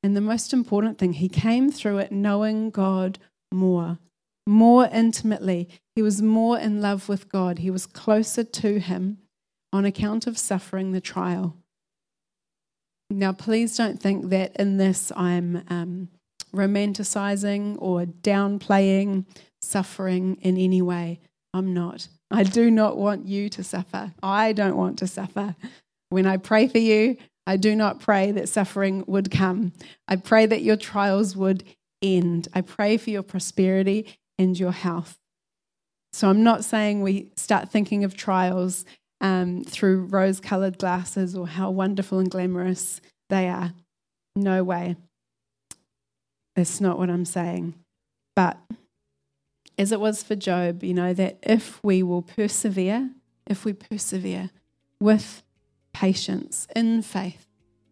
And 0.04 0.15
the 0.15 0.22
most 0.22 0.54
important 0.54 0.98
thing, 0.98 1.13
he 1.13 1.30
came 1.30 1.72
through 1.72 2.00
it 2.00 2.12
knowing 2.12 2.70
God 2.72 3.20
more, 3.52 4.00
more 4.48 4.89
intimately. 4.91 5.70
He 5.96 6.02
was 6.02 6.22
more 6.22 6.58
in 6.58 6.82
love 6.82 7.08
with 7.08 7.30
God. 7.30 7.60
He 7.60 7.70
was 7.70 7.86
closer 7.86 8.44
to 8.44 8.80
him 8.80 9.20
on 9.72 9.86
account 9.86 10.28
of 10.28 10.38
suffering 10.38 10.91
the 10.91 11.02
trial. 11.02 11.56
Now, 13.10 13.34
please 13.34 13.76
don't 13.76 14.00
think 14.00 14.30
that 14.30 14.56
in 14.56 14.78
this 14.78 15.12
I'm 15.15 15.63
um, 15.67 16.10
romanticizing 16.56 17.76
or 17.80 18.06
downplaying 18.06 19.26
suffering 19.72 20.38
in 20.42 20.58
any 20.58 20.82
way. 20.82 21.20
I'm 21.54 21.74
not. 21.74 22.08
I 22.30 22.44
do 22.44 22.70
not 22.70 22.98
want 22.98 23.26
you 23.26 23.50
to 23.50 23.64
suffer. 23.64 24.14
I 24.22 24.54
don't 24.54 24.78
want 24.78 25.00
to 25.00 25.08
suffer. 25.08 25.56
When 26.10 26.26
I 26.26 26.38
pray 26.38 26.68
for 26.68 26.78
you, 26.78 27.18
I 27.48 27.58
do 27.58 27.76
not 27.76 28.00
pray 28.00 28.32
that 28.32 28.50
suffering 28.50 29.04
would 29.08 29.32
come. 29.32 29.74
I 30.08 30.16
pray 30.18 30.46
that 30.46 30.62
your 30.62 30.78
trials 30.78 31.36
would 31.36 31.64
end. 32.02 32.48
I 32.54 32.62
pray 32.62 32.98
for 32.98 33.10
your 33.10 33.24
prosperity 33.24 34.08
and 34.38 34.58
your 34.60 34.72
health. 34.72 35.18
So 36.14 36.30
I'm 36.30 36.44
not 36.44 36.64
saying 36.64 37.02
we 37.02 37.32
start 37.36 37.70
thinking 37.70 38.04
of 38.04 38.16
trials 38.16 38.86
um, 39.22 39.64
through 39.64 40.06
rose 40.06 40.40
colored 40.40 40.78
glasses 40.78 41.36
or 41.36 41.48
how 41.48 41.72
wonderful 41.72 42.20
and 42.20 42.30
glamorous 42.30 43.02
they 43.30 43.48
are. 43.48 43.74
No 44.36 44.64
way. 44.64 44.96
That's 46.56 46.82
not 46.82 46.98
what 46.98 47.10
I'm 47.10 47.26
saying. 47.26 47.76
But 48.36 48.58
as 49.78 49.91
it 49.91 50.00
was 50.00 50.24
for 50.24 50.36
Job, 50.36 50.84
you 50.84 50.93
know, 50.93 51.13
that 51.13 51.38
if 51.43 51.84
we 51.84 52.04
will 52.04 52.21
persevere, 52.21 53.12
if 53.47 53.65
we 53.65 53.74
persevere 53.74 54.52
with 55.00 55.43
patience, 55.93 56.67
in 56.76 57.02
faith, 57.02 57.47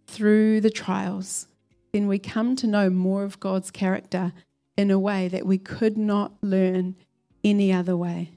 through 0.07 0.61
the 0.61 0.69
trials, 0.69 1.47
then 1.93 2.07
we 2.07 2.19
come 2.19 2.55
to 2.55 2.67
know 2.67 2.89
more 2.89 3.23
of 3.23 3.39
God's 3.39 3.71
character 3.71 4.33
in 4.77 4.91
a 4.91 4.99
way 4.99 5.27
that 5.27 5.45
we 5.45 5.57
could 5.57 5.97
not 5.97 6.33
learn 6.41 6.95
any 7.43 7.73
other 7.73 7.97
way. 7.97 8.31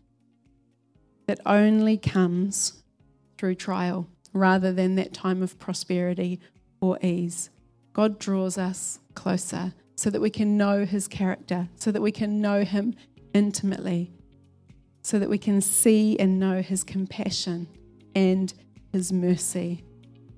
That 1.26 1.40
only 1.46 1.96
comes 1.96 2.82
through 3.38 3.56
trial 3.56 4.08
rather 4.32 4.72
than 4.72 4.94
that 4.96 5.12
time 5.12 5.42
of 5.42 5.58
prosperity 5.58 6.40
or 6.80 6.98
ease. 7.02 7.50
God 7.92 8.18
draws 8.18 8.56
us 8.56 8.98
closer 9.14 9.74
so 9.94 10.10
that 10.10 10.20
we 10.20 10.30
can 10.30 10.56
know 10.56 10.84
his 10.84 11.06
character, 11.06 11.68
so 11.76 11.92
that 11.92 12.02
we 12.02 12.10
can 12.10 12.40
know 12.40 12.64
him 12.64 12.94
intimately, 13.34 14.12
so 15.02 15.18
that 15.18 15.28
we 15.28 15.38
can 15.38 15.60
see 15.60 16.18
and 16.18 16.38
know 16.38 16.62
his 16.62 16.84
compassion 16.84 17.66
and 18.14 18.52
his 18.92 19.12
mercy. 19.12 19.84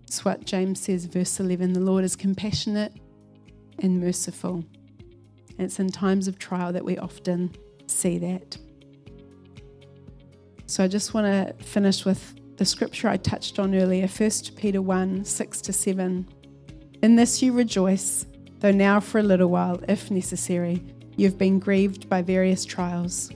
It's 0.04 0.24
what 0.24 0.44
James 0.44 0.80
says, 0.80 1.07
verse 1.07 1.40
11 1.40 1.72
the 1.72 1.80
Lord 1.80 2.04
is 2.04 2.16
compassionate 2.16 2.92
and 3.80 4.00
merciful. 4.00 4.64
And 5.50 5.61
it's 5.66 5.78
in 5.78 5.90
times 5.90 6.28
of 6.28 6.38
trial 6.38 6.72
that 6.72 6.85
we 6.85 6.98
often 6.98 7.54
see 7.87 8.18
that. 8.18 8.57
So 10.66 10.83
I 10.83 10.88
just 10.88 11.14
want 11.14 11.26
to 11.26 11.64
finish 11.64 12.04
with 12.04 12.35
the 12.57 12.64
scripture 12.64 13.09
I 13.09 13.16
touched 13.16 13.59
on 13.59 13.74
earlier, 13.74 14.07
1 14.07 14.30
Peter 14.57 14.80
1 14.80 15.24
6 15.24 15.61
to 15.62 15.72
7. 15.72 16.28
In 17.02 17.16
this 17.16 17.42
you 17.42 17.52
rejoice, 17.52 18.26
though 18.61 18.70
now 18.70 19.00
for 19.00 19.18
a 19.18 19.22
little 19.22 19.48
while, 19.48 19.80
if 19.88 20.11
necessary, 20.11 20.83
you 21.16 21.27
have 21.27 21.38
been 21.38 21.59
grieved 21.59 22.09
by 22.09 22.22
various 22.22 22.64
trials, 22.64 23.31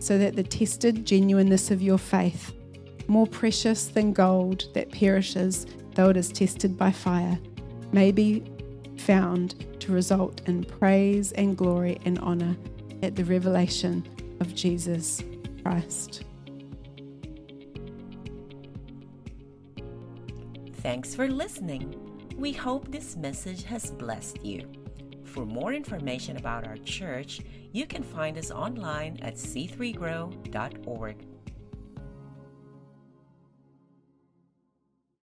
so 0.00 0.18
that 0.18 0.36
the 0.36 0.42
tested 0.42 1.04
genuineness 1.04 1.70
of 1.70 1.82
your 1.82 1.98
faith, 1.98 2.54
more 3.06 3.26
precious 3.26 3.86
than 3.86 4.12
gold 4.12 4.66
that 4.74 4.92
perishes 4.92 5.66
though 5.98 6.10
it 6.10 6.16
is 6.16 6.30
tested 6.30 6.76
by 6.76 6.92
fire, 6.92 7.36
may 7.90 8.12
be 8.12 8.44
found 8.98 9.66
to 9.80 9.90
result 9.90 10.40
in 10.46 10.62
praise 10.62 11.32
and 11.32 11.56
glory 11.56 11.98
and 12.04 12.20
honour 12.20 12.56
at 13.02 13.16
the 13.16 13.24
revelation 13.24 14.06
of 14.38 14.54
Jesus 14.54 15.24
Christ. 15.64 16.22
Thanks 20.74 21.16
for 21.16 21.26
listening. 21.26 21.96
We 22.36 22.52
hope 22.52 22.92
this 22.92 23.16
message 23.16 23.64
has 23.64 23.90
blessed 23.90 24.44
you. 24.44 24.70
For 25.38 25.46
more 25.46 25.72
information 25.72 26.36
about 26.36 26.66
our 26.66 26.76
church, 26.78 27.42
you 27.70 27.86
can 27.86 28.02
find 28.02 28.36
us 28.36 28.50
online 28.50 29.20
at 29.22 29.36
c3grow.org. 29.36 31.16